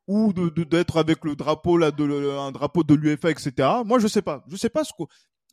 [0.09, 3.69] ou de d'être avec le drapeau là de un drapeau de l'UEFA etc.
[3.85, 4.43] Moi je sais pas.
[4.47, 5.03] Je sais pas ce que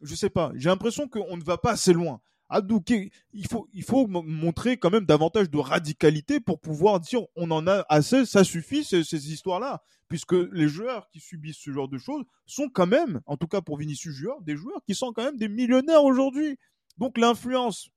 [0.01, 0.51] je sais pas.
[0.57, 2.21] J'ai l'impression qu'on ne va pas assez loin.
[2.49, 7.51] Abdou, il faut il faut montrer quand même davantage de radicalité pour pouvoir dire on
[7.51, 11.73] en a assez, ça suffit ces, ces histoires là puisque les joueurs qui subissent ce
[11.73, 14.95] genre de choses sont quand même, en tout cas pour Vinicius Junior, des joueurs qui
[14.95, 16.59] sont quand même des millionnaires aujourd'hui.
[16.97, 17.91] Donc l'influence,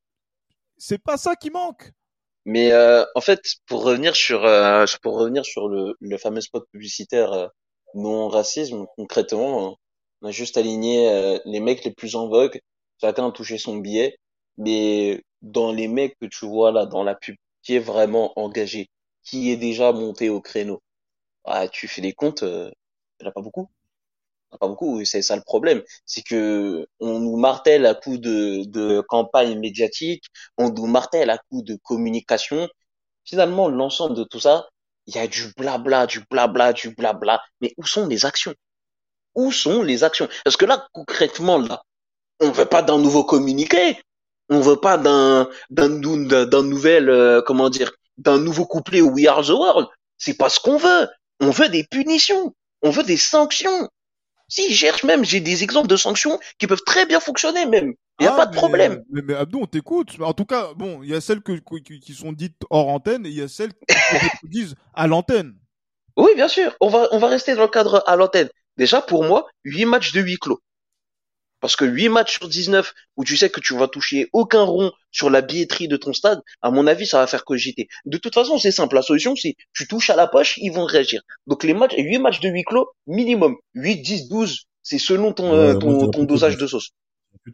[0.77, 1.93] c'est pas ça qui manque.
[2.45, 6.65] Mais euh, en fait, pour revenir sur euh, pour revenir sur le, le fameux spot
[6.71, 7.47] publicitaire euh,
[7.95, 9.77] non racisme, concrètement,
[10.21, 12.59] on a juste aligné euh, les mecs les plus en vogue,
[13.01, 14.17] chacun a touché son billet,
[14.57, 18.89] mais dans les mecs que tu vois là dans la pub, qui est vraiment engagé,
[19.23, 20.81] qui est déjà monté au créneau,
[21.45, 22.71] ah, tu fais des comptes, il
[23.21, 23.69] y en a pas beaucoup.
[24.57, 29.01] Pas beaucoup, c'est ça le problème, c'est que on nous martèle à coups de, de
[29.01, 30.23] campagne médiatique,
[30.57, 32.67] on nous martèle à coups de communication.
[33.25, 34.67] Finalement, l'ensemble de tout ça,
[35.05, 37.41] il y a du blabla, du blabla, du blabla.
[37.61, 38.55] Mais où sont les actions?
[39.35, 40.27] Où sont les actions?
[40.43, 41.83] Parce que là, concrètement, là,
[42.39, 43.99] on veut pas d'un nouveau communiqué,
[44.49, 49.45] on veut pas d'un d'un d'un nouvel euh, comment dire, d'un nouveau couplet We Are
[49.45, 49.87] the World.
[50.17, 51.07] C'est pas ce qu'on veut.
[51.39, 53.87] On veut des punitions, on veut des sanctions.
[54.49, 57.93] Si, cherche même, j'ai des exemples de sanctions qui peuvent très bien fonctionner même.
[58.19, 59.03] Il n'y a Ah, pas de mais- problème.
[59.11, 60.17] Mais, mais Abdou, on t'écoute.
[60.19, 63.25] En tout cas, bon, il y a celles que, qui, qui sont dites hors antenne
[63.25, 63.95] et il y a celles qui
[64.41, 65.53] se disent à l'antenne.
[66.17, 66.75] Oui, bien sûr.
[66.81, 68.49] On va, on va rester dans le cadre à l'antenne.
[68.75, 70.59] Déjà, pour moi, 8 matchs de huis clos.
[71.59, 74.91] Parce que 8 matchs sur 19 où tu sais que tu vas toucher aucun rond
[75.11, 77.87] sur la billetterie de ton stade, à mon avis, ça va faire cogiter.
[78.05, 78.95] De toute façon, c'est simple.
[78.95, 81.21] La solution, c'est tu touches à la poche, ils vont réagir.
[81.47, 83.55] Donc les matchs, 8 matchs de huis clos, minimum.
[83.73, 86.61] 8, 10, 12, c'est selon ton, euh, ton, dosage 10.
[86.61, 86.89] de sauce.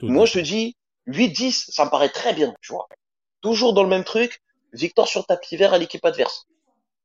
[0.02, 0.76] Moi, je te dis,
[1.08, 2.88] 8, 10, ça me paraît très bien, tu vois.
[3.42, 4.42] Toujours dans le même truc,
[4.74, 6.46] victoire sur tapis vert à l'équipe adverse.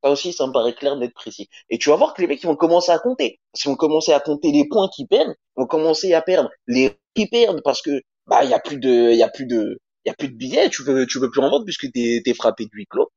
[0.03, 1.49] Ça aussi, ça me paraît clair d'être précis.
[1.69, 3.39] Et tu vas voir que les mecs, ils vont commencer à compter.
[3.53, 6.51] Parce qu'ils vont commencer à compter les points qu'ils perdent, ils vont commencer à perdre
[6.67, 9.47] les qui perdent parce que, bah, il y a plus de, il y a plus
[9.47, 11.91] de, il y a plus de billets, tu veux, tu veux plus en vendre puisque
[11.93, 13.11] t'es, t'es frappé de huis clos.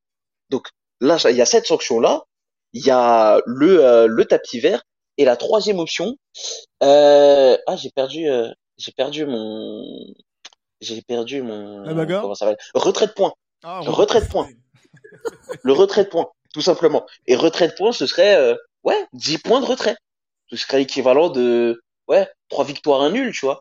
[0.50, 0.68] Donc,
[1.02, 2.24] là, il y a cette sanction-là.
[2.74, 4.84] Il y a le, euh, le tapis vert.
[5.18, 6.16] Et la troisième option,
[6.82, 9.84] euh, ah, j'ai perdu, euh, j'ai perdu mon,
[10.82, 12.24] j'ai perdu mon, La bagarre?
[12.24, 12.64] comment ça s'appelle?
[12.74, 13.34] Retrait de points.
[13.64, 14.50] Ah, Retrait de points.
[15.64, 17.06] Le retrait de points, tout simplement.
[17.28, 19.98] Et retrait de points, ce serait, euh, ouais, 10 points de retrait.
[20.50, 23.60] Ce serait équivalent de, ouais, trois victoires, un nul, tu vois.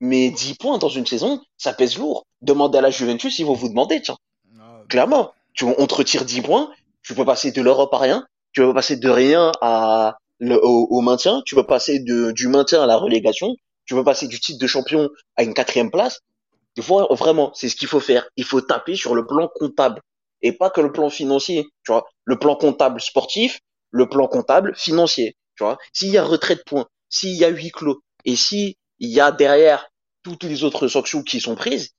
[0.00, 2.24] Mais 10 points dans une saison, ça pèse lourd.
[2.42, 4.16] Demandez à la Juventus, ils vont vous demander, tiens.
[4.60, 5.32] Ah, Clairement.
[5.54, 6.72] Tu, on te retire 10 points,
[7.02, 10.88] tu peux passer de l'Europe à rien, tu peux passer de rien à, le, au,
[10.90, 13.54] au maintien, tu peux passer de, du maintien à la relégation,
[13.86, 16.20] tu peux passer du titre de champion à une quatrième place.
[16.76, 18.26] Des fois, vraiment, c'est ce qu'il faut faire.
[18.36, 20.00] Il faut taper sur le plan comptable
[20.44, 21.66] et pas que le plan financier.
[21.84, 23.58] Tu vois, le plan comptable sportif,
[23.90, 25.36] le plan comptable financier.
[25.56, 28.74] Tu vois, s'il y a retrait de points, s'il y a huis clos et s'il
[29.00, 29.88] y a derrière
[30.22, 31.90] toutes les autres sanctions qui sont prises,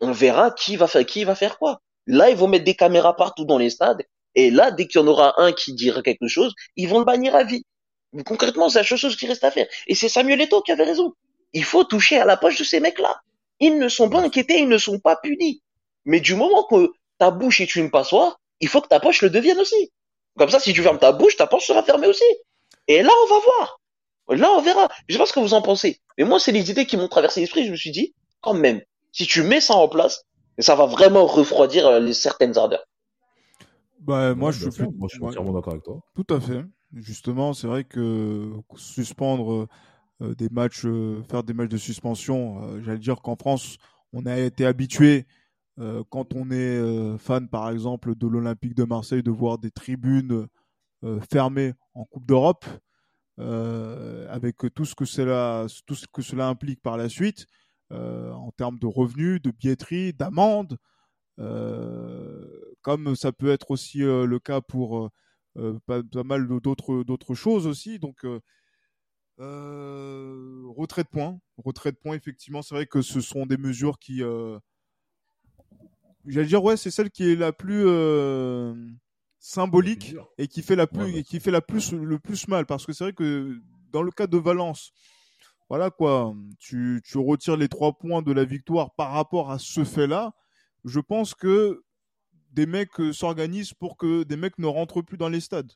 [0.00, 1.80] on verra qui va faire qui va faire quoi.
[2.06, 4.02] Là, ils vont mettre des caméras partout dans les stades
[4.34, 7.04] et là, dès qu'il y en aura un qui dira quelque chose, ils vont le
[7.04, 7.64] bannir à vie.
[8.12, 9.66] Mais concrètement, c'est la seule chose qui reste à faire.
[9.88, 11.12] Et c'est Samuel Eto'o qui avait raison.
[11.52, 13.20] Il faut toucher à la poche de ces mecs-là.
[13.58, 15.62] Ils ne sont pas inquiétés, ils ne sont pas punis.
[16.04, 19.30] Mais du moment que ta bouche est une passoire, il faut que ta poche le
[19.30, 19.92] devienne aussi.
[20.38, 22.24] Comme ça, si tu fermes ta bouche, ta poche sera fermée aussi.
[22.88, 23.80] Et là, on va voir.
[24.30, 24.88] Là, on verra.
[25.08, 26.00] Je sais pas ce que vous en pensez.
[26.18, 27.66] Mais moi, c'est les idées qui m'ont traversé l'esprit.
[27.66, 30.24] Je me suis dit, quand même, si tu mets ça en place,
[30.58, 32.84] ça va vraiment refroidir euh, les certaines ardeurs.
[34.00, 34.88] Bah, moi, Ouais, je suis.
[34.96, 36.00] Moi, je suis ouais, entièrement d'accord avec toi.
[36.14, 36.64] tout à fait.
[36.94, 39.68] Justement, c'est vrai que suspendre
[40.22, 43.78] euh, des matchs, euh, faire des matchs de suspension, euh, j'allais dire qu'en France,
[44.12, 45.26] on a été habitué
[45.80, 49.70] euh, quand on est euh, fan, par exemple, de l'Olympique de Marseille, de voir des
[49.70, 50.46] tribunes
[51.04, 52.66] euh, fermées en Coupe d'Europe,
[53.38, 57.46] avec tout ce que cela, tout ce que cela implique par la suite,
[57.90, 60.76] en termes de revenus, de billetterie, d'amendes,
[62.82, 65.08] comme ça peut être aussi le cas pour
[65.86, 67.98] pas, mal d'autres choses aussi.
[67.98, 68.26] Donc
[69.38, 72.16] retrait de points, retrait de points.
[72.16, 74.22] Effectivement, c'est vrai que ce sont des mesures qui,
[76.26, 78.74] j'allais dire ouais, c'est celle qui est la plus euh,
[79.38, 81.20] symbolique et qui fait la plus Ouais, ouais.
[81.20, 83.60] et qui fait la plus le plus mal parce que c'est vrai que
[83.92, 84.92] dans le cas de Valence,
[85.68, 89.84] voilà quoi, tu, tu retires les trois points de la victoire par rapport à ce
[89.84, 90.32] fait-là.
[90.84, 91.82] Je pense que
[92.52, 95.72] des mecs euh, s'organisent pour que des mecs ne rentrent plus dans les stades.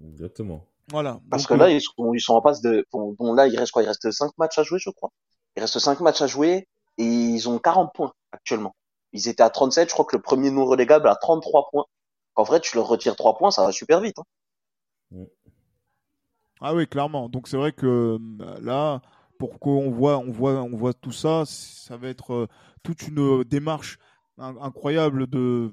[0.00, 0.66] Exactement.
[0.90, 1.20] Voilà.
[1.30, 3.46] Parce Donc, que euh, là, ils sont, ils sont en passe de, bon, bon, là,
[3.48, 3.82] il reste quoi?
[3.82, 5.10] Il reste cinq matchs à jouer, je crois.
[5.56, 6.68] Il reste cinq matchs à jouer
[6.98, 8.74] et ils ont 40 points actuellement.
[9.12, 11.86] Ils étaient à 37, je crois que le premier non relégable a 33 points.
[12.34, 14.16] En vrai, tu leur retires 3 points, ça va super vite.
[14.18, 14.24] Hein.
[16.60, 17.28] Ah oui, clairement.
[17.28, 19.00] Donc c'est vrai que euh, là,
[19.38, 22.46] pour qu'on voit, on voit, on voit tout ça, ça va être euh,
[22.82, 23.98] toute une euh, démarche
[24.38, 25.72] in- incroyable de,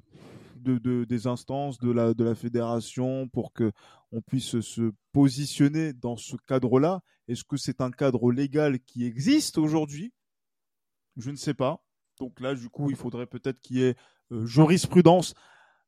[0.57, 3.71] de, de- des instances de la, de la fédération pour que
[4.11, 7.01] on puisse se positionner dans ce cadre-là.
[7.27, 10.13] Est-ce que c'est un cadre légal qui existe aujourd'hui?
[11.17, 11.84] Je ne sais pas.
[12.19, 13.95] Donc là, du coup, il faudrait peut-être qu'il y ait
[14.31, 15.33] euh, jurisprudence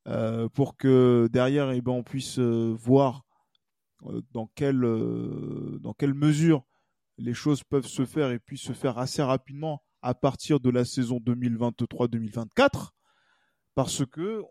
[0.07, 3.23] euh, pour que derrière, eh ben, on puisse euh, voir
[4.31, 4.81] dans quelle,
[5.81, 6.63] dans quelle mesure
[7.17, 10.85] les choses peuvent se faire et puis se faire assez rapidement à partir de la
[10.85, 12.91] saison 2023-2024.
[13.73, 14.43] Parce que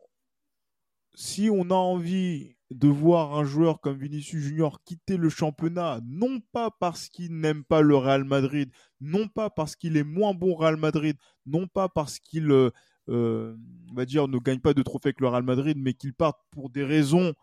[1.15, 6.41] si on a envie de voir un joueur comme Vinicius Junior quitter le championnat, non
[6.53, 10.53] pas parce qu'il n'aime pas le Real Madrid, non pas parce qu'il est moins bon
[10.53, 12.71] au Real Madrid, non pas parce qu'il euh,
[13.09, 13.57] euh,
[13.91, 16.41] on va dire ne gagne pas de trophée avec le Real Madrid, mais qu'il parte
[16.51, 17.35] pour des raisons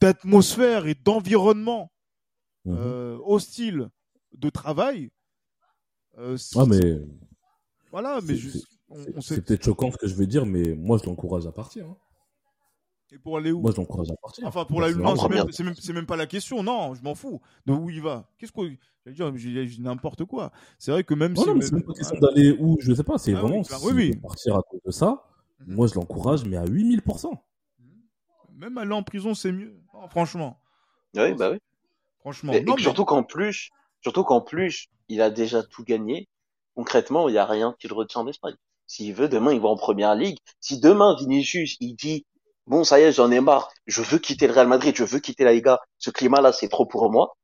[0.00, 1.92] d'atmosphère et d'environnement
[2.64, 2.74] Mhm.
[2.78, 3.88] euh, hostile
[4.32, 5.10] de travail.
[6.18, 7.00] euh, Ah, mais
[7.92, 9.34] voilà, mais juste, on, c'est on sait.
[9.36, 11.86] c'est peut-être choquant ce que je vais dire, mais moi, je l'encourage à partir.
[11.86, 11.96] hein.
[13.12, 14.46] Et pour aller où Moi, je l'encourage à partir.
[14.46, 15.10] Enfin, pour la Personnellement.
[15.10, 16.62] non, c'est Première- même, pas la question.
[16.62, 17.40] Non, je m'en fous.
[17.64, 18.28] De où il va?
[18.38, 18.64] Qu'est-ce qu'on
[19.04, 20.50] j'allais dire j'ai- j'ai n'importe quoi.
[20.78, 22.92] C'est vrai que même Non, si non, mais c'est même pas question d'aller où, je
[22.92, 24.10] sais pas, c'est Ah oui, vraiment s'il oui, oui.
[24.12, 25.22] veut partir à cause de ça.
[25.60, 25.74] Mhm.
[25.76, 27.40] Moi, je l'encourage, mais à 8000%.
[28.58, 29.76] même aller en prison, c'est mieux.
[29.94, 30.58] Non, franchement,
[31.14, 31.58] Oui, bah oui.
[32.20, 32.52] franchement.
[32.54, 36.26] Et, non, que mais- surtout qu'en plus, surtout qu'en plus, il a déjà tout gagné.
[36.74, 38.54] Concrètement, il n'y a rien qui le retient en Espagne.
[38.86, 40.38] S'il veut, demain, il va en première ligue.
[40.60, 42.24] Si demain, Vinicius, il dit,
[42.66, 45.18] bon, ça y est, j'en ai marre, je veux quitter le Real Madrid, je veux
[45.20, 47.36] quitter la Liga, ce climat-là, c'est trop pour moi.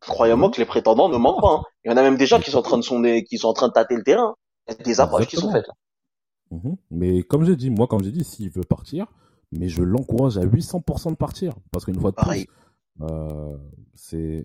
[0.00, 1.54] Croyez-moi que les prétendants ne manquent pas.
[1.54, 1.62] hein.
[1.84, 3.52] Il y en a même déjà qui sont en train de sonder, qui sont en
[3.52, 4.34] train de tâter le terrain.
[4.68, 5.66] Il y a des approches qui sont faites.
[5.68, 5.74] là.
[6.50, 6.76] Mhm.
[6.90, 9.06] Mais comme j'ai dit, moi, comme j'ai dit, s'il veut partir,
[9.52, 11.54] mais je l'encourage à 800% de partir.
[11.70, 12.46] Parce qu'une fois de Pareil.
[12.46, 13.56] plus, euh,
[13.94, 14.44] c'est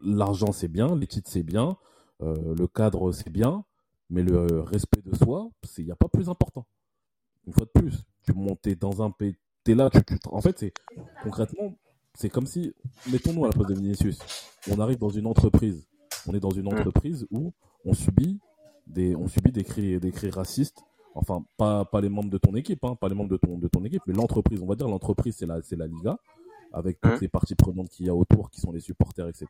[0.00, 1.76] l'argent, c'est bien, les titres, c'est bien,
[2.22, 3.64] euh, le cadre, c'est bien,
[4.10, 6.66] mais le respect de soi, il n'y a pas plus important.
[7.46, 10.58] Une fois de plus, tu montais dans un pays, t'es là, tu, tu- en fait,
[10.58, 10.72] c'est
[11.22, 11.74] concrètement,
[12.14, 12.74] c'est comme si,
[13.10, 14.18] mettons-nous à la place de Vinicius,
[14.70, 15.86] on arrive dans une entreprise,
[16.26, 17.52] on est dans une entreprise où
[17.84, 18.38] on subit
[18.86, 20.82] des, on subit des cris, des cris racistes.
[21.14, 23.66] Enfin, pas, pas les membres de ton équipe, hein, pas les membres de ton, de
[23.66, 24.60] ton équipe, mais l'entreprise.
[24.62, 26.16] On va dire l'entreprise, c'est la, c'est la Liga,
[26.72, 27.18] avec toutes Hein.
[27.20, 29.46] les parties prenantes qu'il y a autour, qui sont les supporters, etc.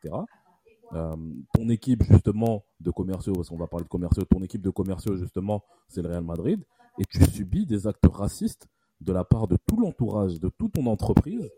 [0.93, 1.15] Euh,
[1.53, 5.15] ton équipe, justement, de commerciaux, parce qu'on va parler de commerciaux, ton équipe de commerciaux,
[5.17, 6.63] justement, c'est le Real Madrid,
[6.99, 8.67] et tu subis des actes racistes
[9.01, 11.49] de la part de tout l'entourage, de toute ton entreprise,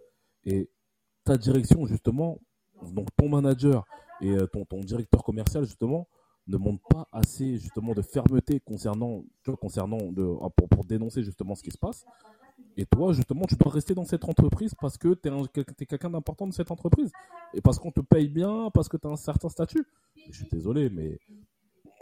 [0.46, 0.70] et
[1.24, 2.40] ta direction, justement,
[2.94, 3.86] donc ton manager
[4.22, 6.08] et euh, ton, directeur commercial, justement,
[6.48, 9.24] ne montrent pas assez, justement, de fermeté concernant,
[9.60, 10.24] concernant de,
[10.68, 12.06] pour, dénoncer, justement, ce qui se passe.
[12.78, 15.30] Et toi, justement, tu dois rester dans cette entreprise parce que tu
[15.82, 17.12] es, quelqu'un d'important de cette entreprise.
[17.56, 19.86] Et parce qu'on te paye bien, parce que tu as un certain statut.
[20.30, 21.18] Je suis désolé, mais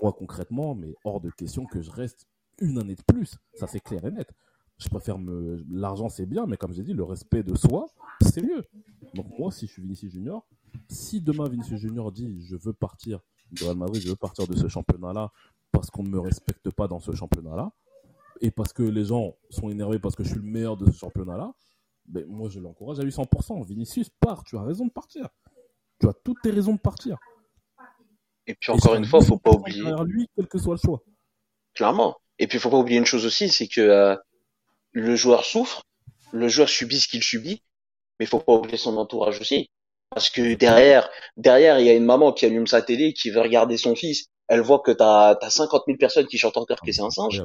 [0.02, 2.28] moi, concrètement, mais hors de question que je reste
[2.62, 3.38] une année de plus.
[3.54, 4.30] Ça, c'est clair et net.
[4.78, 5.64] Je préfère me.
[5.70, 7.88] L'argent, c'est bien, mais comme j'ai dit, le respect de soi,
[8.22, 8.64] c'est mieux.
[9.14, 10.46] Donc, moi, si je suis Vinicius Junior,
[10.88, 13.20] si demain Vinicius Junior dit je veux partir
[13.52, 15.32] du Real Madrid, je veux partir de ce championnat-là
[15.72, 17.72] parce qu'on ne me respecte pas dans ce championnat-là,
[18.42, 20.98] et parce que les gens sont énervés parce que je suis le meilleur de ce
[20.98, 21.54] championnat-là,
[22.06, 23.66] ben, moi je l'encourage à 800%.
[23.66, 25.28] Vinicius, part, tu as raison de partir.
[26.00, 27.18] Tu as toutes tes raisons de partir.
[28.48, 29.84] Et puis encore une fois, faut pas oublier.
[30.06, 31.04] lui, quel que soit le choix.
[31.76, 32.18] Clairement.
[32.40, 34.16] Et puis faut pas oublier une chose aussi, c'est que euh,
[34.92, 35.84] le joueur souffre,
[36.32, 37.62] le joueur subit ce qu'il subit,
[38.20, 39.70] mais faut pas oublier son entourage aussi.
[40.10, 43.42] Parce que derrière, derrière, il y a une maman qui allume sa télé, qui veut
[43.42, 44.26] regarder son fils.
[44.48, 47.44] Elle voit que t'as as 50 000 personnes qui chantent encore que c'est un singe.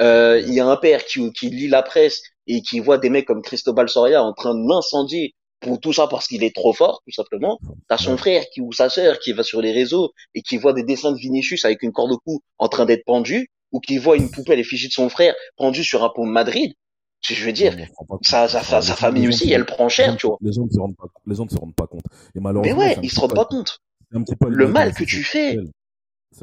[0.00, 3.08] Euh, il y a un père qui, qui lit la presse et qui voit des
[3.08, 6.72] mecs comme Cristobal Soria en train de l'incendier pour tout ça parce qu'il est trop
[6.72, 7.58] fort, tout simplement.
[7.88, 10.72] T'as son frère qui ou sa sœur qui va sur les réseaux et qui voit
[10.72, 13.98] des dessins de Vinicius avec une corde au cou en train d'être pendu, ou qui
[13.98, 16.74] voit une poupée à l'effigie de son frère pendue sur un pont de Madrid.
[17.22, 17.76] Je veux dire,
[18.22, 20.38] sa, sa, sa, famille aussi, elle prend cher, tu vois.
[20.40, 22.02] Les gens ne se rendent pas, les gens ne se rendent pas compte.
[22.34, 23.78] Et malheureusement, Mais ouais, ils se rendent pas compte.
[24.10, 25.56] Le mal que tu fais.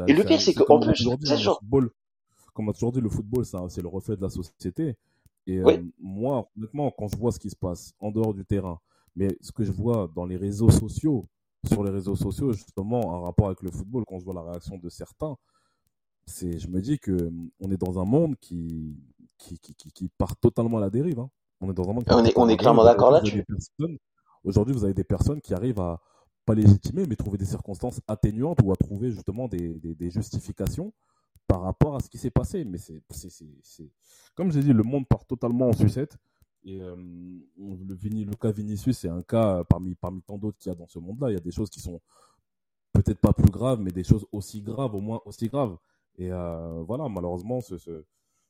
[0.08, 1.62] Et le pire, c'est qu'en plus, c'est genre,
[2.54, 4.96] comme on a toujours dit, le football, c'est le reflet de la société.
[5.48, 8.80] Et euh, moi, honnêtement, quand je vois ce qui se passe en dehors du terrain,
[9.16, 11.26] mais ce que je vois dans les réseaux sociaux,
[11.66, 14.78] sur les réseaux sociaux, justement, en rapport avec le football, quand je vois la réaction
[14.78, 15.36] de certains,
[16.30, 18.96] c'est, je me dis que on est dans un monde qui,
[19.38, 21.20] qui, qui, qui, part totalement à la dérive.
[21.20, 21.30] Hein.
[21.62, 23.44] On est dans un monde on est, on est clairement d'accord là-dessus.
[24.44, 26.00] Aujourd'hui, vous avez des personnes qui arrivent à
[26.46, 30.94] pas légitimer, mais trouver des circonstances atténuantes ou à trouver justement des, des, des justifications
[31.48, 32.64] par rapport à ce qui s'est passé.
[32.64, 33.92] Mais c'est, c'est,
[34.36, 36.18] comme j'ai dit, le monde part totalement en sucette.
[36.64, 36.96] Et euh,
[37.58, 40.78] le, Vini, le cas Vinicius, c'est un cas parmi, parmi tant d'autres qu'il y a
[40.78, 41.32] dans ce monde-là.
[41.32, 42.00] Il y a des choses qui sont
[42.94, 45.78] peut-être pas plus graves, mais des choses aussi graves, au moins aussi graves.
[46.20, 48.04] Et euh, voilà, malheureusement, ce, ce,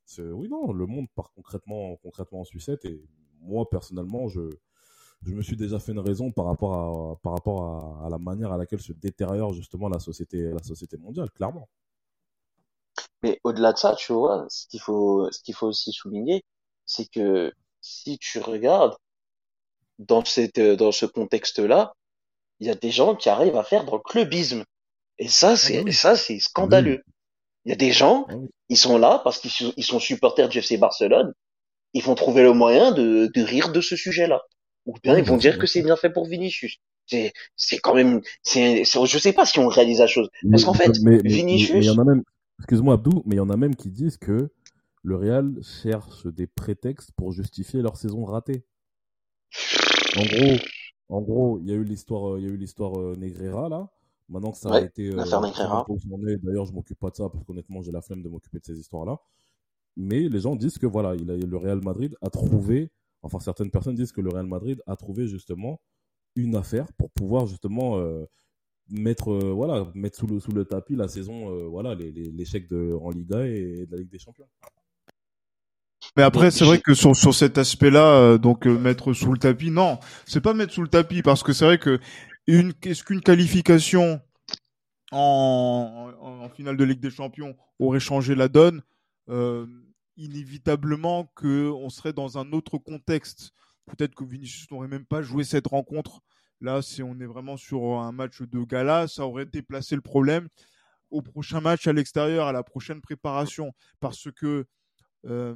[0.06, 2.84] ce, oui, non, le monde part concrètement, concrètement en sucette.
[2.86, 3.02] Et
[3.42, 4.42] moi, personnellement, je,
[5.22, 8.18] je me suis déjà fait une raison par rapport à, par rapport à, à la
[8.18, 11.70] manière à laquelle se détériore justement la société, la société mondiale, clairement.
[13.22, 16.44] Mais au-delà de ça, tu vois, ce qu'il faut, ce qu'il faut aussi souligner,
[16.86, 18.98] c'est que si tu regardes
[20.00, 21.94] dans cette, dans ce contexte-là,
[22.60, 24.64] il y a des gens qui arrivent à faire dans le clubisme.
[25.18, 27.04] Et ça, ah c'est, bah ça, c'est scandaleux.
[27.66, 28.36] Il y a des gens, ah
[28.70, 31.34] ils sont là parce qu'ils sont, ils sont supporters du FC Barcelone.
[31.94, 34.42] Ils vont trouver le moyen de, de rire de ce sujet-là.
[34.86, 36.78] Ou bien ils vont dire que c'est bien fait pour Vinicius.
[37.06, 40.30] C'est, c'est quand même, c'est, je sais pas si on réalise la chose.
[40.50, 41.78] Parce qu'en fait, Vinicius.
[41.78, 42.24] il y en a même,
[42.60, 44.50] Excuse-moi Abdou, mais il y en a même qui disent que
[45.02, 48.66] le Real cherche des prétextes pour justifier leur saison ratée.
[50.18, 50.58] En gros,
[51.08, 53.90] en gros, il y a eu l'histoire, il y a eu l'histoire euh, Negreira là.
[54.30, 55.16] Maintenant que ça a été, euh,
[56.44, 58.80] d'ailleurs, je m'occupe pas de ça parce qu'honnêtement, j'ai la flemme de m'occuper de ces
[58.80, 59.18] histoires-là.
[59.98, 62.92] Mais les gens disent que voilà, il a, le Real Madrid a trouvé,
[63.24, 65.82] enfin certaines personnes disent que le Real Madrid a trouvé justement
[66.36, 68.26] une affaire pour pouvoir justement euh,
[68.92, 72.98] mettre euh, voilà mettre sous le sous le tapis la saison euh, voilà l'échec de
[73.02, 74.48] en Liga et de la Ligue des Champions.
[76.18, 79.70] Mais après, c'est vrai que sur, sur cet aspect-là, euh, donc mettre sous le tapis,
[79.70, 82.00] non, c'est pas mettre sous le tapis parce que c'est vrai que
[82.50, 84.22] une qu'est-ce qu'une qualification
[85.12, 88.82] en, finale de Ligue des Champions aurait changé la donne,
[90.18, 93.52] inévitablement que on serait dans un autre contexte.
[93.86, 96.22] Peut-être que Vinicius n'aurait même pas joué cette rencontre.
[96.62, 100.50] Là, si on est vraiment sur un match de gala, ça aurait déplacé le problème.
[101.10, 104.66] Au prochain match à l'extérieur, à la prochaine préparation, parce que
[105.26, 105.56] euh,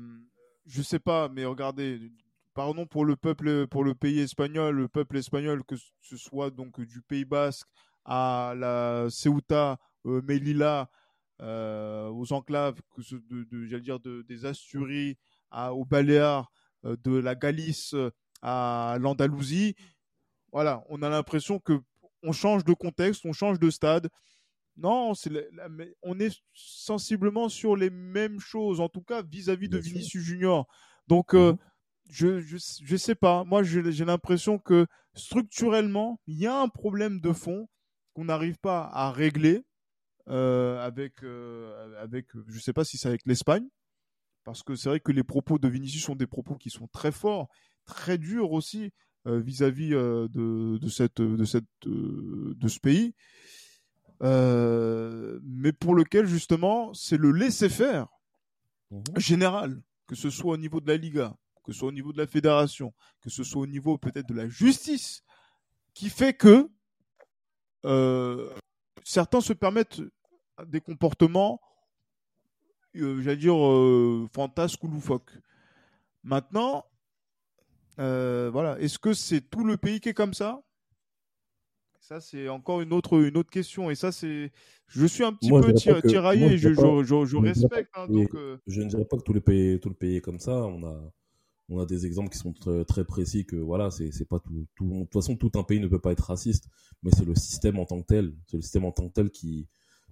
[0.65, 2.11] je sais pas, mais regardez,
[2.53, 6.79] pardon pour le peuple, pour le pays espagnol, le peuple espagnol, que ce soit donc
[6.81, 7.67] du Pays Basque
[8.05, 10.89] à la Ceuta, euh, Melilla,
[11.41, 15.17] euh, aux enclaves, que ce, de, de j'allais dire de, des Asturies,
[15.51, 16.51] à, aux Baléares,
[16.85, 17.95] euh, de la Galice
[18.41, 19.75] à l'Andalousie,
[20.51, 21.79] voilà, on a l'impression que
[22.21, 24.09] on change de contexte, on change de stade.
[24.75, 25.13] Non,
[26.01, 30.67] on est sensiblement sur les mêmes choses, en tout cas vis-à-vis de Vinicius Junior.
[31.07, 31.53] Donc, euh,
[32.09, 33.43] je, je, sais pas.
[33.43, 37.67] Moi, j'ai l'impression que structurellement, il y a un problème de fond
[38.13, 39.65] qu'on n'arrive pas à régler
[40.29, 43.67] euh, avec, euh, avec, je sais pas si c'est avec l'Espagne,
[44.43, 47.11] parce que c'est vrai que les propos de Vinicius sont des propos qui sont très
[47.11, 47.49] forts,
[47.85, 48.91] très durs aussi.
[49.25, 53.15] Euh, vis-à-vis euh, de, de, cette, de, cette, de ce pays,
[54.19, 58.07] mais pour lequel justement c'est le laisser-faire
[58.91, 59.03] mhm.
[59.15, 62.17] général, que ce soit au niveau de la Liga, que ce soit au niveau de
[62.17, 65.23] la fédération, que ce soit au niveau peut-être de la justice,
[65.93, 66.69] qui fait que
[69.03, 70.01] certains se permettent
[70.67, 71.59] des comportements,
[72.93, 73.55] j'allais dire,
[74.33, 75.31] fantasques ou loufoques.
[76.23, 76.85] Maintenant,
[77.99, 78.79] euh, voilà.
[78.79, 80.61] Est-ce que c'est tout le pays qui est comme ça?
[81.99, 83.89] Ça, c'est encore une autre, une autre question.
[83.89, 84.51] Et ça, c'est.
[84.87, 86.57] Je suis un petit peu tiraillé.
[86.57, 87.91] Je, je, respecte.
[87.95, 88.57] Hein, donc, euh.
[88.67, 90.51] Je ne dirais pas que tout le pays, tout le pays est comme ça.
[90.51, 91.11] On a,
[91.69, 92.53] on a des exemples qui sont
[92.87, 94.67] très, précis que voilà, c'est pas tout.
[94.79, 96.67] De toute façon, tout un pays ne peut pas être raciste,
[97.01, 98.35] mais c'est le système en tant que tel.
[98.47, 99.67] C'est le système en tant que tel qui,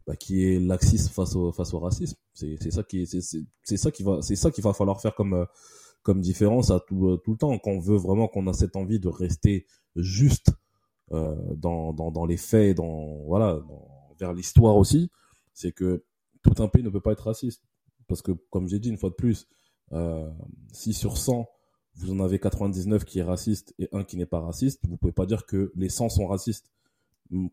[0.08, 2.18] bah, qui est laxiste face au, face au racisme.
[2.34, 5.46] C'est ça qui, ça qui va, qu'il va falloir faire comme,
[6.04, 7.58] comme différence à tout, tout le temps.
[7.60, 10.52] Quand on veut vraiment qu'on a cette envie de rester juste
[11.12, 13.60] euh, dans, dans, dans, les faits, dans voilà,
[14.20, 15.12] vers l'histoire aussi,
[15.54, 16.06] c'est que
[16.42, 17.64] tout un pays ne peut pas être raciste.
[18.08, 19.48] Parce que, comme j'ai dit une fois de plus,
[19.94, 20.30] euh,
[20.72, 21.48] si sur 100,
[21.96, 25.12] vous en avez 99 qui est raciste et un qui n'est pas raciste, vous pouvez
[25.12, 26.72] pas dire que les 100 sont racistes.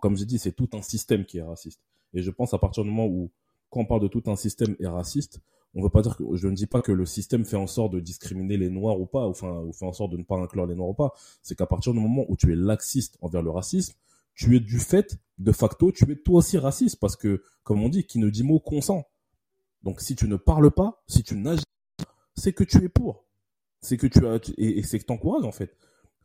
[0.00, 1.80] Comme j'ai dit, c'est tout un système qui est raciste.
[2.14, 3.30] Et je pense à partir du moment où,
[3.70, 5.40] quand on parle de tout un système est raciste,
[5.74, 7.92] on veut pas dire que je ne dis pas que le système fait en sorte
[7.92, 10.66] de discriminer les noirs ou pas, ou, enfin, fait en sorte de ne pas inclure
[10.66, 11.12] les noirs ou pas.
[11.42, 13.94] C'est qu'à partir du moment où tu es laxiste envers le racisme,
[14.34, 17.88] tu es du fait, de facto, tu es toi aussi raciste parce que, comme on
[17.88, 19.06] dit, qui ne dit mot consent.
[19.82, 21.64] Donc, si tu ne parles pas, si tu n'agis
[22.38, 23.24] c'est que tu es pour.
[23.80, 25.76] C'est que tu as, et, c'est que t'encourages, en fait.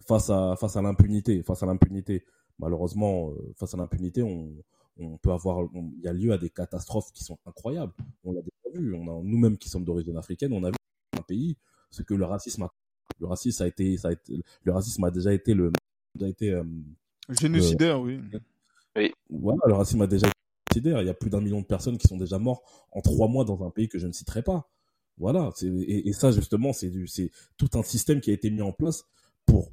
[0.08, 2.26] Face à, face à l'impunité, face à l'impunité.
[2.60, 4.54] Malheureusement, euh, face à l'impunité, on,
[4.98, 7.94] on peut avoir, il y a lieu à des catastrophes qui sont incroyables.
[8.24, 8.94] On l'a déjà vu.
[8.96, 10.76] On a, nous-mêmes qui sommes d'origine africaine, on a vu
[11.18, 11.58] un pays
[11.94, 12.74] ce que le racisme a,
[13.20, 15.72] le racisme a été, ça a été, le racisme a déjà été le,
[16.20, 16.64] a été, euh,
[17.30, 18.20] génocidaire, oui.
[18.96, 19.12] Oui.
[19.30, 20.36] Voilà, le racisme a déjà été
[20.74, 21.02] génocidaire.
[21.02, 23.46] Il y a plus d'un million de personnes qui sont déjà mortes en trois mois
[23.46, 24.70] dans un pays que je ne citerai pas.
[25.18, 25.52] Voilà.
[25.62, 26.92] Et, et, ça, justement, c'est
[27.58, 29.06] tout un système qui a été mis en place
[29.46, 29.72] pour,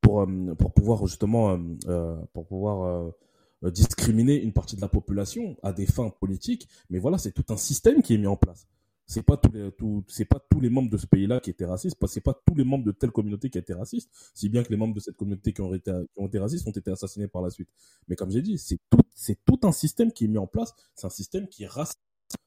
[0.00, 3.14] pour, euh, pour pouvoir justement, euh, pour pouvoir
[3.62, 7.46] euh, discriminer une partie de la population à des fins politiques, mais voilà, c'est tout
[7.48, 8.66] un système qui est mis en place.
[9.08, 12.20] C'est pas tous les, pas tous les membres de ce pays-là qui étaient racistes, c'est
[12.20, 14.94] pas tous les membres de telle communauté qui étaient racistes, si bien que les membres
[14.94, 17.50] de cette communauté qui ont été, qui ont été racistes ont été assassinés par la
[17.50, 17.68] suite.
[18.08, 20.74] Mais comme j'ai dit, c'est tout, c'est tout un système qui est mis en place.
[20.96, 22.00] C'est un système qui est raciste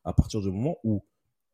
[0.04, 1.02] à partir du moment où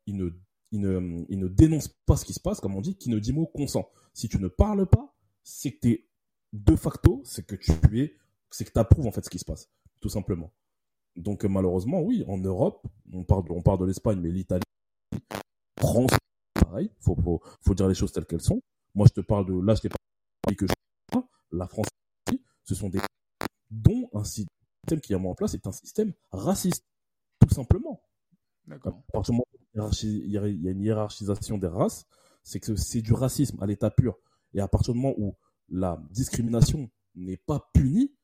[0.06, 0.30] il ne,
[0.72, 3.18] il ne, il ne dénonce pas ce qui se passe, comme on dit, qui ne
[3.18, 3.88] dit mot consent.
[4.14, 6.08] Si tu ne parles pas, c'est que t'es,
[6.52, 8.16] de facto, c'est que tu es
[8.50, 9.68] c'est que tu approuves en fait ce qui se passe,
[10.00, 10.52] tout simplement.
[11.16, 14.62] Donc malheureusement, oui, en Europe, on parle, on parle de l'Espagne, mais l'Italie,
[15.78, 16.12] France,
[16.54, 18.60] pareil, faut, faut, faut dire les choses telles qu'elles sont.
[18.94, 20.72] Moi, je te parle de, là, je t'ai parlé que je
[21.52, 21.86] la France,
[22.64, 22.98] ce sont des
[23.70, 26.84] dont un système qui est mis en place est un système raciste,
[27.40, 28.02] tout simplement.
[28.66, 29.02] D'accord.
[29.08, 29.55] À partir du moment où
[30.02, 32.06] il y a une hiérarchisation des races,
[32.42, 34.18] c'est que c'est du racisme à l'état pur.
[34.54, 35.36] Et à partir du moment où
[35.68, 38.14] la discrimination n'est pas punie,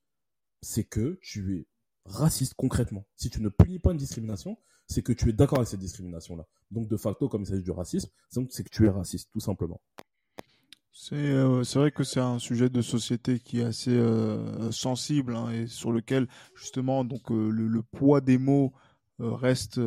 [0.60, 1.66] c'est que tu es
[2.04, 3.04] raciste concrètement.
[3.16, 6.46] Si tu ne punis pas une discrimination, c'est que tu es d'accord avec cette discrimination-là.
[6.70, 9.80] Donc, de facto, comme il s'agit du racisme, c'est que tu es raciste, tout simplement.
[10.94, 15.50] C'est euh, vrai que c'est un sujet de société qui est assez euh, sensible hein,
[15.50, 18.72] et sur lequel, justement, donc euh, le, poids des mots
[19.18, 19.80] reste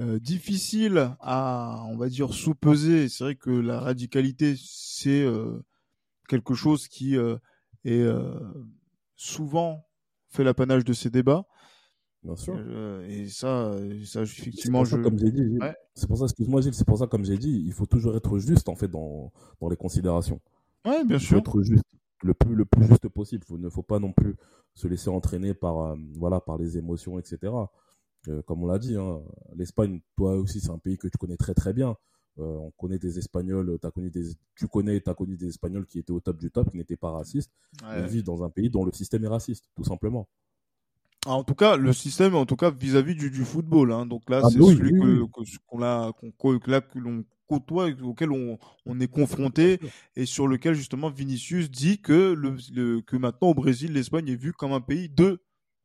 [0.00, 3.08] difficile à, on va dire, sous-peser.
[3.08, 5.26] C'est vrai que la radicalité, c'est
[6.28, 7.16] quelque chose qui
[7.84, 8.06] est
[9.16, 9.86] souvent
[10.28, 11.46] fait l'apanage de ces débats.
[12.22, 12.54] Bien sûr.
[12.58, 13.72] Euh, et ça,
[14.04, 14.96] ça effectivement, je...
[14.96, 15.58] comme j'ai dit,
[15.94, 18.38] c'est pour ça, excuse-moi Gilles, c'est pour ça, comme j'ai dit, il faut toujours être
[18.38, 20.40] juste en fait dans, dans les considérations.
[20.84, 21.36] Ouais, bien il sûr.
[21.36, 21.84] Faut être juste,
[22.22, 23.44] le plus, le plus juste possible.
[23.50, 24.34] Il ne faut pas non plus
[24.74, 27.52] se laisser entraîner par, euh, voilà, par les émotions, etc.
[28.46, 29.20] Comme on l'a dit, hein,
[29.54, 31.96] l'Espagne, toi aussi, c'est un pays que tu connais très très bien.
[32.38, 35.98] Euh, on connaît des Espagnols, as connu des, tu connais, as connu des Espagnols qui
[35.98, 37.50] étaient au top du top, qui n'étaient pas racistes.
[37.96, 40.28] Ils vivent dans un pays dont le système est raciste, tout simplement.
[41.26, 43.92] Ah, en tout cas, le système, en tout cas, vis-à-vis du, du, football.
[43.92, 44.06] Hein.
[44.06, 45.24] Donc là, ah, c'est celui que,
[45.66, 49.80] qu'on a, qu'on, que l'on côtoie, auquel on, on est confronté,
[50.14, 54.52] et sur lequel justement Vinicius dit que le, que maintenant au Brésil, l'Espagne est vue
[54.52, 55.42] comme un pays de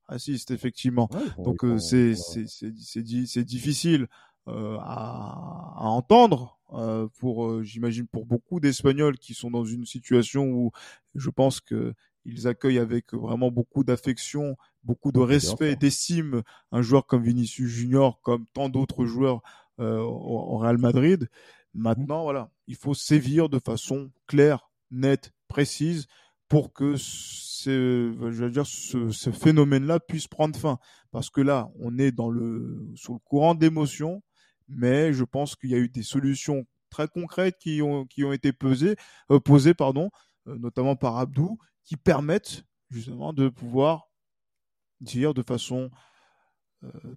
[0.07, 1.09] racistes, effectivement.
[1.37, 4.07] Donc euh, c'est, c'est, c'est, c'est difficile
[4.47, 9.85] euh, à, à, entendre euh, pour, euh, j'imagine, pour beaucoup d'Espagnols qui sont dans une
[9.85, 10.71] situation où
[11.15, 11.93] je pense que
[12.25, 16.41] ils accueillent avec vraiment beaucoup d'affection, beaucoup de respect, d'estime
[16.71, 19.41] un joueur comme Vinicius Junior, comme tant d'autres joueurs
[19.79, 21.29] euh, au, Real Madrid.
[21.73, 26.07] Maintenant, voilà, il faut sévir de façon claire, nette, précise,
[26.47, 28.11] pour que ce,
[29.33, 30.77] phénomène-là puisse prendre fin.
[31.11, 34.21] Parce que là, on est dans le, sur le courant d'émotions
[34.67, 38.33] mais je pense qu'il y a eu des solutions très concrètes qui ont, qui ont
[38.33, 38.95] été pesées,
[39.31, 40.09] euh, posées, pardon,
[40.47, 44.09] euh, notamment par Abdou, qui permettent justement de pouvoir
[45.01, 45.89] dire de façon,
[46.83, 47.15] euh,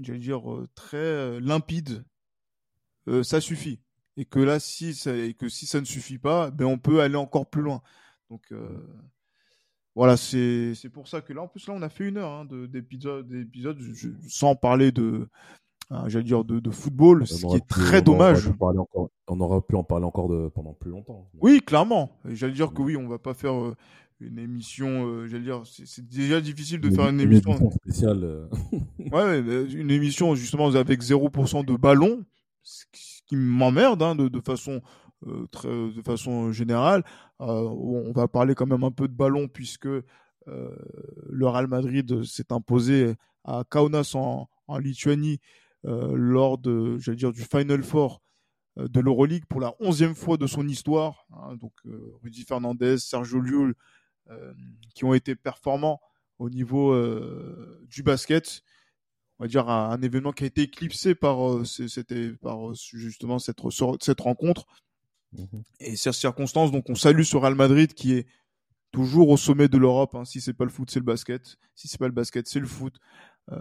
[0.00, 0.42] j'allais dire,
[0.74, 2.04] très limpide,
[3.22, 3.80] ça suffit.
[4.16, 7.02] Et que là, si ça, et que si ça ne suffit pas, ben on peut
[7.02, 7.82] aller encore plus loin.
[8.30, 8.42] Donc,
[9.94, 12.30] voilà, c'est c'est pour ça que là, en plus, là, on a fait une heure
[12.30, 13.26] hein, de- d'épisodes,
[14.28, 15.26] sans parler de,
[15.92, 18.48] euh, j'allais dire, de, de football, ce qui est très on dommage.
[18.48, 21.30] encore- on aurait pu en parler encore de, pendant plus longtemps.
[21.40, 22.10] Oui, clairement.
[22.26, 23.74] J'allais dire que oui, on va pas faire euh,
[24.20, 27.70] une émission, euh, j'allais dire, c'est déjà difficile de faire une émission.
[27.70, 28.22] spéciale.
[28.22, 28.48] euh,
[28.98, 32.24] Ouais, ouais, une émission justement avec 0% de ballon,
[32.62, 32.84] ce
[33.26, 34.82] qui m'emmerde hein, de, de façon
[35.26, 37.02] euh, très, de façon générale.
[37.40, 40.02] Euh, on va parler quand même un peu de ballon puisque euh,
[40.46, 43.14] le Real Madrid s'est imposé
[43.44, 45.40] à Kaunas en, Lituanie
[45.84, 48.22] euh, lors de, j'allais dire, du Final Four
[48.76, 51.26] de l'Euroleague pour la onzième fois de son histoire.
[51.32, 51.56] hein.
[51.56, 51.72] donc
[52.22, 53.74] Rudy Fernandez, Sergio Llull,
[54.94, 56.00] qui ont été performants
[56.38, 56.94] au niveau
[57.86, 58.62] du basket
[59.38, 63.60] on va dire un, événement qui a été éclipsé par c'était par justement cette
[64.20, 64.66] rencontre
[65.38, 65.62] mhm.
[65.80, 68.26] et ces circonstances donc on salue ce Real Madrid qui est
[68.92, 70.24] toujours au sommet de l'Europe hein.
[70.24, 71.56] si c'est pas le foot c'est le basket.
[71.74, 72.98] Si c'est pas le basket c'est le foot.
[73.52, 73.58] Euh,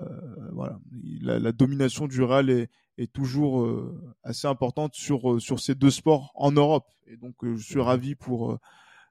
[0.53, 0.80] voilà.
[1.21, 5.76] La, la domination du Real est, est toujours euh, assez importante sur euh, sur ces
[5.76, 6.88] deux sports en Europe.
[7.07, 8.59] Et donc euh, je suis ravi pour euh,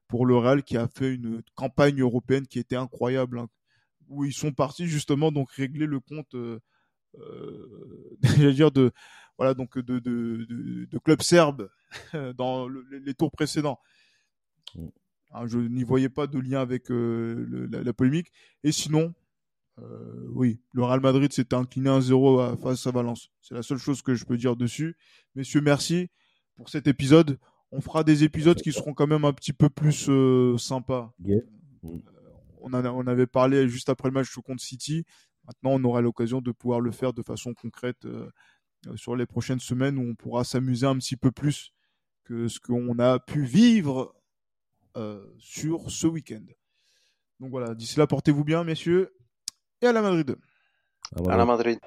[0.09, 3.49] pour le Real qui a fait une campagne européenne qui était incroyable hein,
[4.09, 6.61] où ils sont partis justement donc régler le compte euh,
[7.19, 8.93] euh, j'allais dire de
[9.39, 11.69] voilà donc de de, de, de clubs serbes
[12.37, 13.79] dans le- les tours précédents.
[14.75, 14.87] Mm.
[15.37, 18.31] Hein, je n'y voyais pas de lien avec euh, le- la, la polémique.
[18.63, 19.15] Et sinon,
[19.81, 23.31] euh, oui, le Real Madrid s'était incliné 1-0 à- face à Valence.
[23.41, 24.97] C'est la seule chose que je peux dire dessus.
[25.35, 26.09] Messieurs, merci
[26.57, 27.39] pour cet épisode.
[27.73, 31.13] On fera des épisodes qui seront quand même un petit peu plus euh, sympas
[32.61, 35.05] on, a- on avait parlé juste après le match contre City.
[35.47, 38.31] Maintenant, on aura l'occasion de pouvoir le faire de façon concrète euh, euh,
[38.97, 41.73] sur les prochaines semaines où on pourra s'amuser un petit peu plus
[42.25, 44.15] que ce qu'on a pu vivre
[44.97, 46.45] euh, sur ce week-end.
[47.41, 49.15] Donc voilà, d'ici là, portez-vous bien, messieurs,
[49.83, 50.37] et à la Madrid.
[51.29, 51.79] À la Madrid.